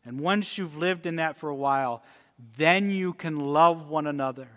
And 0.05 0.21
once 0.21 0.59
you've 0.59 0.77
lived 0.77 1.07
in 1.07 1.17
that 1.17 1.37
for 1.37 1.49
a 1.49 1.55
while, 1.55 2.03
then 2.57 2.91
you 2.91 3.13
can 3.13 3.39
love 3.39 3.89
one 3.89 4.07
another 4.07 4.49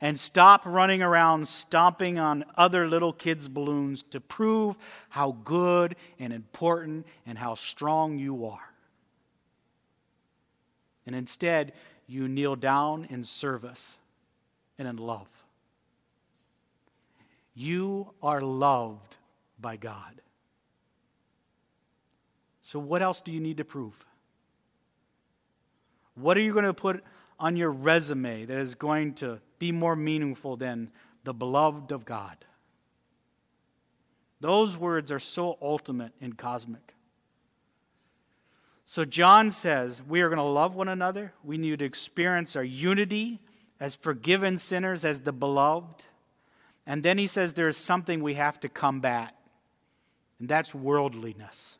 and 0.00 0.18
stop 0.18 0.62
running 0.66 1.02
around 1.02 1.46
stomping 1.46 2.18
on 2.18 2.44
other 2.56 2.88
little 2.88 3.12
kids' 3.12 3.48
balloons 3.48 4.02
to 4.10 4.20
prove 4.20 4.76
how 5.08 5.36
good 5.44 5.96
and 6.18 6.32
important 6.32 7.06
and 7.26 7.38
how 7.38 7.54
strong 7.54 8.18
you 8.18 8.46
are. 8.46 8.73
And 11.06 11.14
instead, 11.14 11.72
you 12.06 12.28
kneel 12.28 12.56
down 12.56 13.06
in 13.10 13.22
service 13.22 13.96
and 14.78 14.88
in 14.88 14.96
love. 14.96 15.28
You 17.54 18.10
are 18.22 18.40
loved 18.40 19.16
by 19.60 19.76
God. 19.76 20.20
So, 22.62 22.78
what 22.78 23.02
else 23.02 23.20
do 23.20 23.32
you 23.32 23.40
need 23.40 23.58
to 23.58 23.64
prove? 23.64 23.94
What 26.14 26.36
are 26.36 26.40
you 26.40 26.52
going 26.52 26.64
to 26.64 26.74
put 26.74 27.04
on 27.38 27.56
your 27.56 27.70
resume 27.70 28.46
that 28.46 28.58
is 28.58 28.74
going 28.74 29.14
to 29.14 29.40
be 29.58 29.72
more 29.72 29.96
meaningful 29.96 30.56
than 30.56 30.90
the 31.24 31.34
beloved 31.34 31.92
of 31.92 32.04
God? 32.04 32.44
Those 34.40 34.76
words 34.76 35.12
are 35.12 35.18
so 35.18 35.58
ultimate 35.62 36.12
and 36.20 36.36
cosmic. 36.36 36.93
So, 38.86 39.04
John 39.04 39.50
says 39.50 40.02
we 40.02 40.20
are 40.20 40.28
going 40.28 40.36
to 40.38 40.42
love 40.42 40.74
one 40.74 40.88
another. 40.88 41.32
We 41.42 41.56
need 41.56 41.78
to 41.78 41.84
experience 41.84 42.54
our 42.54 42.64
unity 42.64 43.40
as 43.80 43.94
forgiven 43.94 44.58
sinners, 44.58 45.04
as 45.04 45.20
the 45.20 45.32
beloved. 45.32 46.04
And 46.86 47.02
then 47.02 47.16
he 47.16 47.26
says 47.26 47.54
there 47.54 47.68
is 47.68 47.76
something 47.76 48.22
we 48.22 48.34
have 48.34 48.60
to 48.60 48.68
combat, 48.68 49.34
and 50.38 50.48
that's 50.48 50.74
worldliness. 50.74 51.78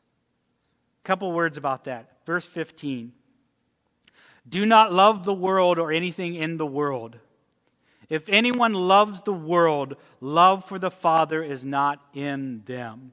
A 1.05 1.07
couple 1.07 1.31
words 1.33 1.59
about 1.59 1.85
that. 1.85 2.11
Verse 2.25 2.47
15 2.47 3.13
Do 4.49 4.65
not 4.65 4.93
love 4.93 5.25
the 5.25 5.35
world 5.35 5.79
or 5.79 5.93
anything 5.93 6.35
in 6.35 6.57
the 6.57 6.67
world. 6.67 7.19
If 8.09 8.29
anyone 8.29 8.75
loves 8.75 9.23
the 9.23 9.33
world, 9.33 9.97
love 10.21 10.67
for 10.67 10.79
the 10.79 10.91
Father 10.91 11.43
is 11.43 11.65
not 11.65 12.01
in 12.15 12.63
them. 12.67 13.13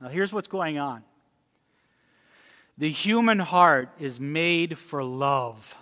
Now, 0.00 0.08
here's 0.08 0.32
what's 0.32 0.48
going 0.48 0.78
on 0.78 1.02
the 2.78 2.90
human 2.90 3.40
heart 3.40 3.90
is 3.98 4.20
made 4.20 4.78
for 4.78 5.02
love 5.02 5.76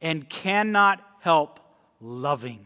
and 0.00 0.28
cannot 0.28 1.04
help 1.20 1.58
loving. 2.00 2.64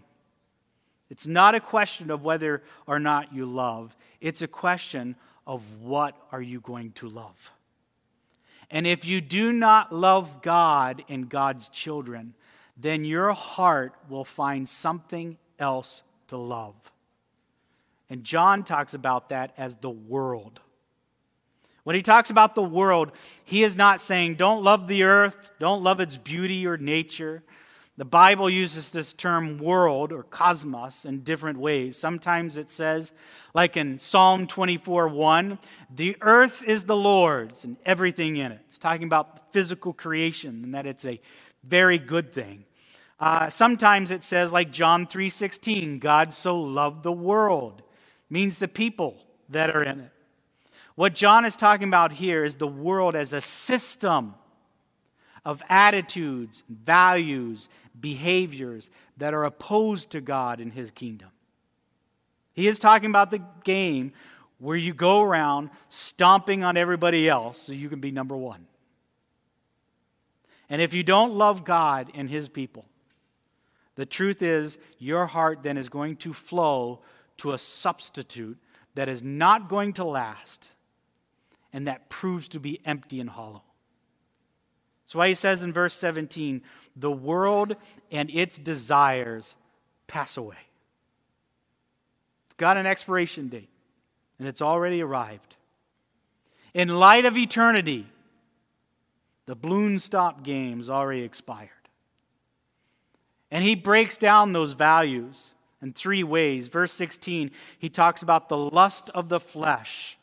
It's 1.09 1.27
not 1.27 1.55
a 1.55 1.61
question 1.61 2.11
of 2.11 2.23
whether 2.23 2.63
or 2.87 2.99
not 2.99 3.35
you 3.35 3.47
love, 3.47 3.97
it's 4.21 4.43
a 4.43 4.49
question 4.49 5.17
of 5.47 5.63
what 5.81 6.15
are 6.31 6.43
you 6.43 6.61
going 6.61 6.93
to 6.93 7.09
love. 7.09 7.53
And 8.71 8.87
if 8.87 9.05
you 9.05 9.21
do 9.21 9.53
not 9.53 9.93
love 9.93 10.41
God 10.43 11.03
and 11.09 11.29
God's 11.29 11.69
children, 11.69 12.35
then 12.77 13.05
your 13.05 13.33
heart 13.33 13.95
will 14.09 14.25
find 14.25 14.69
something 14.69 15.37
else 15.59 16.03
to 16.29 16.37
love. 16.37 16.75
And 18.09 18.25
John 18.25 18.63
talks 18.63 18.95
about 18.95 19.31
that 19.31 19.53
as 19.57 19.75
the 19.77 19.91
world. 19.91 20.61
When 21.85 21.97
he 21.97 22.03
talks 22.03 22.31
about 22.31 22.55
the 22.55 22.63
world, 22.63 23.13
he 23.45 23.65
is 23.65 23.77
not 23.77 24.01
saying, 24.01 24.37
don't 24.37 24.63
love 24.63 24.87
the 24.87 25.03
earth, 25.03 25.51
don't 25.59 25.83
love 25.83 26.01
its 26.01 26.17
beauty 26.17 26.67
or 26.67 26.77
nature. 26.77 27.43
The 27.99 28.05
Bible 28.05 28.49
uses 28.49 28.91
this 28.91 29.13
term 29.13 29.59
world 29.59 30.13
or 30.13 30.23
cosmos 30.23 31.05
in 31.05 31.21
different 31.21 31.59
ways. 31.59 31.97
Sometimes 31.97 32.57
it 32.57 32.71
says, 32.71 33.13
like 33.53 33.77
in 33.77 33.99
Psalm 33.99 34.47
24 34.47 35.09
1, 35.09 35.59
the 35.95 36.17
earth 36.23 36.65
is 36.65 36.85
the 36.85 36.97
Lord's 36.97 37.65
and 37.65 37.77
everything 37.85 38.37
in 38.37 38.53
it. 38.53 38.61
It's 38.69 38.79
talking 38.79 39.05
about 39.05 39.53
physical 39.53 39.93
creation 39.93 40.65
and 40.65 40.75
that 40.75 40.87
it's 40.87 41.05
a 41.05 41.21
very 41.65 41.99
good 41.99 42.33
thing. 42.33 42.65
Uh, 43.21 43.51
sometimes 43.51 44.11
it 44.11 44.25
says, 44.25 44.51
like 44.51 44.73
John 44.73 45.07
3 45.07 45.29
16, 45.29 45.99
God 45.99 46.33
so 46.33 46.59
loved 46.59 47.03
the 47.03 47.13
world, 47.13 47.83
means 48.31 48.59
the 48.59 48.69
people 48.69 49.17
that 49.51 49.75
are 49.77 49.83
in 49.83 50.01
it. 50.01 50.11
What 50.95 51.15
John 51.15 51.45
is 51.45 51.57
talking 51.57 51.89
about 51.89 52.13
here 52.13 52.45
is 52.45 52.57
the 52.57 52.67
world 52.67 53.17
as 53.17 53.33
a 53.33 53.41
system 53.41 54.35
of 55.45 55.63
attitudes, 55.69 56.63
values, 56.69 57.69
behaviors 57.99 58.91
that 59.17 59.35
are 59.35 59.45
opposed 59.45 60.11
to 60.11 60.21
God 60.21 60.61
and 60.61 60.73
his 60.73 60.91
kingdom. 60.91 61.31
He 62.53 62.69
is 62.69 62.79
talking 62.79 63.11
about 63.11 63.31
the 63.31 63.43
game 63.65 64.13
where 64.59 64.77
you 64.77 64.95
go 64.95 65.23
around 65.23 65.71
stomping 65.89 66.63
on 66.63 66.77
everybody 66.77 67.29
else 67.29 67.63
so 67.63 67.73
you 67.73 67.89
can 67.89 68.01
be 68.01 68.11
number 68.11 68.37
one. 68.37 68.67
And 70.69 70.81
if 70.81 70.95
you 70.95 71.03
don't 71.03 71.35
love 71.35 71.65
God 71.65 72.11
and 72.15 72.31
his 72.31 72.49
people, 72.49 72.85
the 73.97 74.07
truth 74.07 74.43
is 74.43 74.79
your 74.99 75.27
heart 75.27 75.63
then 75.63 75.77
is 75.77 75.89
going 75.89 76.17
to 76.17 76.33
flow 76.33 77.01
to 77.39 77.53
a 77.53 77.59
substitute 77.59 78.59
that 78.95 79.09
is 79.09 79.23
not 79.23 79.69
going 79.69 79.95
to 79.95 80.05
last 80.05 80.69
and 81.73 81.87
that 81.87 82.09
proves 82.09 82.49
to 82.49 82.61
be 82.61 82.81
empty 82.85 83.21
and 83.21 83.31
hollow. 83.31 83.63
That's 85.05 85.15
why 85.15 85.29
he 85.29 85.35
says 85.35 85.63
in 85.63 85.73
verse 85.73 85.95
17, 85.95 86.63
the 86.97 87.11
world 87.11 87.77
and 88.11 88.31
its 88.31 88.59
desires 88.59 89.57
pass 90.07 90.37
away. 90.37 90.57
It's 92.47 92.55
got 92.55 92.77
an 92.77 92.87
expiration 92.87 93.49
date, 93.49 93.71
and 94.39 94.47
it's 94.47 94.63
already 94.63 95.03
arrived. 95.03 95.57
In 96.75 96.89
light 96.89 97.25
of 97.25 97.37
eternity, 97.37 98.07
the 99.47 99.57
balloon 99.57 99.99
stop 99.99 100.43
game's 100.43 100.89
already 100.89 101.23
expired. 101.23 101.71
And 103.51 103.63
he 103.63 103.75
breaks 103.75 104.17
down 104.17 104.53
those 104.53 104.73
values 104.73 105.53
in 105.83 105.93
three 105.93 106.25
ways. 106.25 106.69
Verse 106.69 106.93
16, 106.93 107.51
he 107.79 107.91
talks 107.91 108.23
about 108.23 108.49
the 108.49 108.57
lust 108.57 109.11
of 109.11 109.29
the 109.29 109.41
flesh 109.41 110.17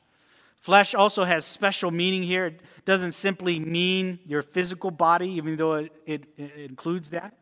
Flesh 0.59 0.93
also 0.93 1.23
has 1.23 1.45
special 1.45 1.89
meaning 1.89 2.21
here. 2.21 2.47
It 2.47 2.61
doesn't 2.83 3.13
simply 3.13 3.59
mean 3.59 4.19
your 4.25 4.41
physical 4.41 4.91
body, 4.91 5.29
even 5.31 5.55
though 5.55 5.75
it, 5.75 5.91
it, 6.05 6.23
it, 6.37 6.51
includes 6.57 7.09
that. 7.09 7.33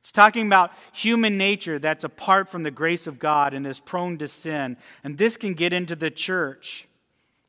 It's 0.00 0.12
talking 0.12 0.46
about 0.46 0.70
human 0.92 1.36
nature 1.36 1.78
that's 1.78 2.04
apart 2.04 2.48
from 2.48 2.62
the 2.62 2.70
grace 2.70 3.06
of 3.06 3.18
God 3.18 3.54
and 3.54 3.66
is 3.66 3.80
prone 3.80 4.18
to 4.18 4.28
sin. 4.28 4.76
And 5.02 5.18
this 5.18 5.36
can 5.36 5.54
get 5.54 5.72
into 5.72 5.96
the 5.96 6.10
church. 6.10 6.86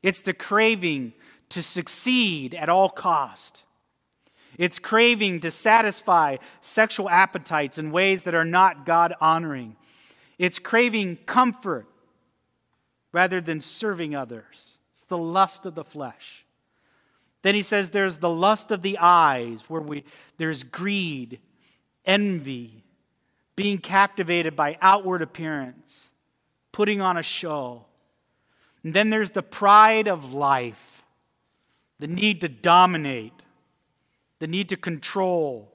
It's 0.01 0.21
the 0.21 0.33
craving 0.33 1.13
to 1.49 1.61
succeed 1.61 2.55
at 2.55 2.69
all 2.69 2.89
cost. 2.89 3.63
It's 4.57 4.79
craving 4.79 5.41
to 5.41 5.51
satisfy 5.51 6.37
sexual 6.61 7.09
appetites 7.09 7.77
in 7.77 7.91
ways 7.91 8.23
that 8.23 8.33
are 8.33 8.45
not 8.45 8.85
God 8.85 9.13
honoring. 9.21 9.75
It's 10.39 10.57
craving 10.57 11.17
comfort 11.25 11.87
rather 13.11 13.39
than 13.39 13.61
serving 13.61 14.15
others. 14.15 14.79
The 15.07 15.17
lust 15.17 15.65
of 15.65 15.75
the 15.75 15.83
flesh. 15.83 16.45
Then 17.41 17.53
he 17.53 17.61
says 17.61 17.91
there's 17.91 18.17
the 18.17 18.29
lust 18.29 18.71
of 18.71 18.81
the 18.81 18.97
eyes, 18.97 19.63
where 19.67 19.81
we, 19.81 20.03
there's 20.37 20.63
greed, 20.63 21.39
envy, 22.03 22.83
being 23.55 23.77
captivated 23.77 24.55
by 24.55 24.77
outward 24.81 25.21
appearance, 25.21 26.09
putting 26.71 27.01
on 27.01 27.17
a 27.17 27.23
show. 27.23 27.85
And 28.83 28.93
then 28.93 29.09
there's 29.09 29.31
the 29.31 29.43
pride 29.43 30.07
of 30.07 30.33
life, 30.33 31.03
the 31.99 32.07
need 32.07 32.41
to 32.41 32.49
dominate, 32.49 33.33
the 34.39 34.47
need 34.47 34.69
to 34.69 34.75
control, 34.75 35.71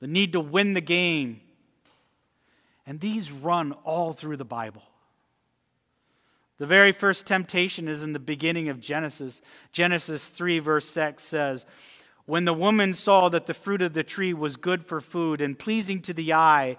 the 0.00 0.06
need 0.06 0.32
to 0.32 0.40
win 0.40 0.72
the 0.72 0.80
game. 0.80 1.40
And 2.86 3.00
these 3.00 3.30
run 3.30 3.72
all 3.84 4.12
through 4.12 4.38
the 4.38 4.44
Bible. 4.44 4.82
The 6.62 6.68
very 6.68 6.92
first 6.92 7.26
temptation 7.26 7.88
is 7.88 8.04
in 8.04 8.12
the 8.12 8.20
beginning 8.20 8.68
of 8.68 8.78
Genesis. 8.78 9.42
Genesis 9.72 10.28
3, 10.28 10.60
verse 10.60 10.88
6 10.90 11.20
says, 11.20 11.66
When 12.24 12.44
the 12.44 12.54
woman 12.54 12.94
saw 12.94 13.28
that 13.30 13.46
the 13.46 13.52
fruit 13.52 13.82
of 13.82 13.94
the 13.94 14.04
tree 14.04 14.32
was 14.32 14.54
good 14.54 14.86
for 14.86 15.00
food 15.00 15.40
and 15.40 15.58
pleasing 15.58 16.00
to 16.02 16.14
the 16.14 16.34
eye, 16.34 16.76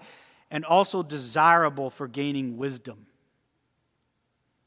and 0.50 0.64
also 0.64 1.02
desirable 1.02 1.90
for 1.90 2.08
gaining 2.08 2.56
wisdom. 2.56 3.04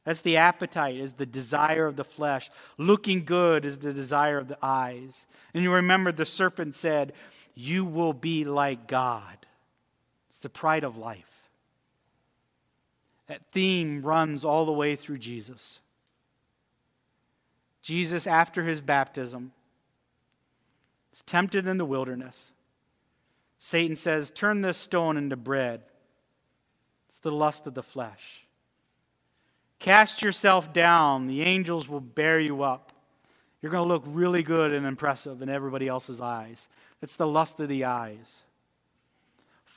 That's 0.03 0.21
the 0.21 0.37
appetite, 0.37 0.97
is 0.97 1.13
the 1.13 1.25
desire 1.25 1.87
of 1.87 1.95
the 1.95 2.03
flesh. 2.03 2.51
Looking 2.77 3.25
good 3.25 3.65
is 3.65 3.79
the 3.79 3.93
desire 3.93 4.37
of 4.37 4.47
the 4.47 4.59
eyes. 4.61 5.25
And 5.55 5.63
you 5.63 5.73
remember 5.73 6.11
the 6.11 6.27
serpent 6.27 6.75
said, 6.75 7.13
You 7.55 7.85
will 7.85 8.13
be 8.13 8.45
like 8.45 8.87
God. 8.87 9.47
It's 10.29 10.37
the 10.37 10.49
pride 10.49 10.83
of 10.83 10.95
life. 10.95 11.36
That 13.27 13.41
theme 13.51 14.01
runs 14.01 14.45
all 14.45 14.65
the 14.65 14.71
way 14.71 14.95
through 14.95 15.17
Jesus. 15.17 15.81
Jesus, 17.81 18.27
after 18.27 18.63
his 18.63 18.81
baptism, 18.81 19.51
is 21.13 21.21
tempted 21.23 21.67
in 21.67 21.77
the 21.77 21.85
wilderness. 21.85 22.51
Satan 23.59 23.95
says, 23.95 24.31
Turn 24.31 24.61
this 24.61 24.77
stone 24.77 25.17
into 25.17 25.35
bread. 25.35 25.81
It's 27.07 27.19
the 27.19 27.31
lust 27.31 27.67
of 27.67 27.73
the 27.73 27.83
flesh. 27.83 28.45
Cast 29.79 30.21
yourself 30.21 30.73
down. 30.73 31.27
The 31.27 31.41
angels 31.41 31.87
will 31.87 32.01
bear 32.01 32.39
you 32.39 32.63
up. 32.63 32.91
You're 33.61 33.71
going 33.71 33.87
to 33.87 33.93
look 33.93 34.03
really 34.05 34.43
good 34.43 34.73
and 34.73 34.85
impressive 34.85 35.41
in 35.41 35.49
everybody 35.49 35.87
else's 35.87 36.21
eyes. 36.21 36.69
It's 37.01 37.15
the 37.15 37.27
lust 37.27 37.59
of 37.59 37.69
the 37.69 37.85
eyes. 37.85 38.43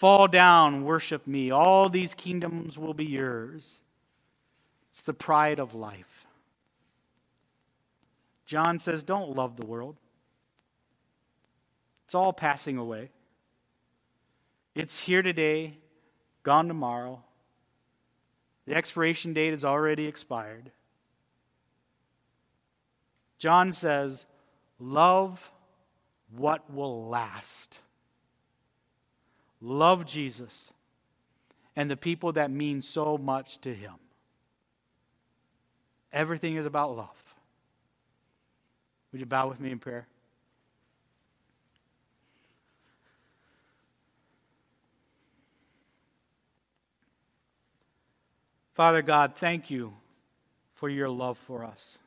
Fall 0.01 0.29
down, 0.29 0.87
worship 0.87 1.27
me. 1.27 1.51
All 1.51 1.91
these 1.91 2.15
kingdoms 2.15 2.79
will 2.79 2.95
be 2.95 3.05
yours. 3.05 3.81
It's 4.91 5.03
the 5.03 5.13
pride 5.13 5.59
of 5.59 5.75
life. 5.75 6.25
John 8.47 8.79
says, 8.79 9.05
Don't 9.05 9.37
love 9.37 9.59
the 9.59 9.67
world, 9.67 9.97
it's 12.07 12.15
all 12.15 12.33
passing 12.33 12.79
away. 12.79 13.11
It's 14.75 15.01
here 15.01 15.21
today, 15.21 15.77
gone 16.45 16.67
tomorrow. 16.67 17.23
The 18.67 18.77
expiration 18.77 19.35
date 19.35 19.51
has 19.51 19.67
already 19.67 20.07
expired. 20.07 20.71
John 23.39 23.71
says, 23.71 24.25
Love 24.79 25.53
what 26.35 26.73
will 26.73 27.07
last. 27.07 27.81
Love 29.61 30.07
Jesus 30.07 30.73
and 31.77 31.91
the 31.91 31.97
people 31.97 32.33
that 32.33 32.51
mean 32.51 32.83
so 32.83 33.19
much 33.19 33.59
to 33.61 33.75
him. 33.75 33.95
Everything 36.13 36.57
is 36.57 36.67
about 36.67 36.97
love. 36.97 37.09
Would 39.13 39.21
you 39.21 39.27
bow 39.27 39.49
with 39.49 39.61
me 39.61 39.71
in 39.71 39.79
prayer? 39.79 40.07
Father 48.75 49.03
God, 49.03 49.35
thank 49.37 49.71
you 49.71 49.93
for 50.75 50.89
your 50.89 51.11
love 51.11 51.37
for 51.47 51.65
us. 51.65 51.99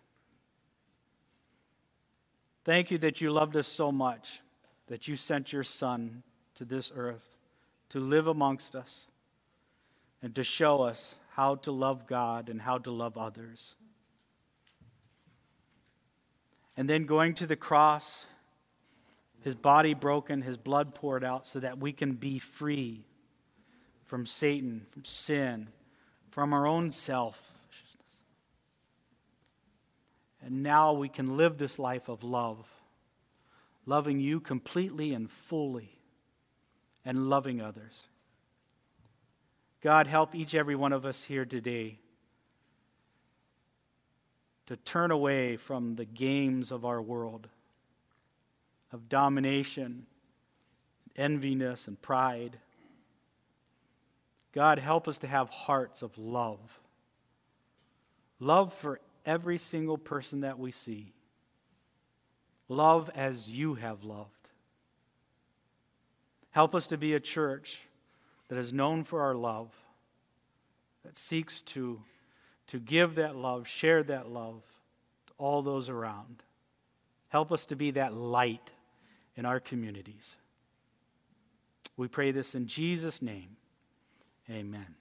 Thank 2.66 2.90
you 2.90 2.98
that 3.00 3.22
you 3.22 3.32
loved 3.32 3.56
us 3.58 3.68
so 3.68 3.92
much 3.92 4.42
that 4.88 5.08
you 5.08 5.16
sent 5.16 5.54
your 5.54 5.64
Son 5.64 6.24
to 6.56 6.66
this 6.66 6.92
earth 6.96 7.30
to 7.90 8.00
live 8.00 8.28
amongst 8.28 8.76
us 8.76 9.08
and 10.22 10.34
to 10.36 10.44
show 10.44 10.82
us 10.82 11.16
how 11.32 11.56
to 11.56 11.72
love 11.72 12.08
God 12.08 12.50
and 12.50 12.62
how 12.62 12.78
to 12.80 12.92
love 12.92 13.18
others. 13.18 13.76
And 16.76 16.90
then 16.90 17.06
going 17.06 17.36
to 17.36 17.48
the 17.48 17.56
cross, 17.56 18.26
his 19.42 19.56
body 19.56 19.94
broken, 19.94 20.42
his 20.42 20.58
blood 20.58 20.96
poured 20.96 21.24
out 21.24 21.46
so 21.46 21.60
that 21.60 21.80
we 21.80 21.94
can 21.94 22.14
be 22.14 22.40
free 22.40 23.06
from 24.06 24.26
Satan, 24.26 24.86
from 24.92 25.04
sin 25.06 25.68
from 26.34 26.52
our 26.52 26.66
own 26.66 26.90
selfishness. 26.90 27.44
And 30.42 30.64
now 30.64 30.94
we 30.94 31.08
can 31.08 31.38
live 31.38 31.60
this 31.60 31.78
life 31.78 32.10
of 32.10 32.24
love, 32.24 32.68
loving 33.86 34.20
you 34.20 34.40
completely 34.40 35.14
and 35.14 35.30
fully, 35.30 36.00
and 37.06 37.30
loving 37.30 37.62
others. 37.62 38.08
God, 39.82 40.08
help 40.08 40.34
each 40.34 40.56
every 40.56 40.76
one 40.76 40.94
of 40.94 41.06
us 41.06 41.24
here 41.24 41.46
today 41.46 42.00
to 44.66 44.78
turn 44.78 45.12
away 45.12 45.58
from 45.58 45.96
the 45.96 46.06
games 46.06 46.72
of 46.72 46.86
our 46.86 47.02
world, 47.02 47.50
of 48.94 49.10
domination, 49.10 50.06
enviness, 51.18 51.88
and 51.88 52.02
pride 52.02 52.58
God, 54.54 54.78
help 54.78 55.08
us 55.08 55.18
to 55.20 55.28
have 55.28 55.50
hearts 55.50 56.04
of 56.04 56.16
love. 56.18 56.80
Love 58.40 58.72
for 58.74 59.00
every 59.26 59.58
single 59.58 59.98
person 59.98 60.42
that 60.42 60.60
we 60.60 60.72
see. 60.72 61.12
Love 62.70 63.10
as 63.16 63.48
you 63.48 63.74
have 63.74 64.04
loved. 64.04 64.43
Help 66.54 66.74
us 66.76 66.88
to 66.88 66.98
be 66.98 67.14
a 67.14 67.20
church 67.20 67.82
that 68.48 68.58
is 68.58 68.72
known 68.72 69.04
for 69.04 69.22
our 69.22 69.34
love, 69.34 69.70
that 71.04 71.18
seeks 71.18 71.62
to, 71.64 72.00
to 72.68 72.80
give 72.80 73.16
that 73.16 73.36
love, 73.36 73.68
share 73.68 74.04
that 74.04 74.30
love 74.30 74.62
to 75.28 75.34
all 75.40 75.64
those 75.64 75.90
around. 75.90 76.44
Help 77.30 77.52
us 77.52 77.66
to 77.66 77.76
be 77.76 77.90
that 77.92 78.14
light 78.14 78.70
in 79.36 79.46
our 79.46 79.60
communities. 79.60 80.38
We 81.98 82.08
pray 82.08 82.32
this 82.32 82.54
in 82.54 82.68
Jesus' 82.68 83.22
name. 83.22 83.58
Amen. 84.48 84.96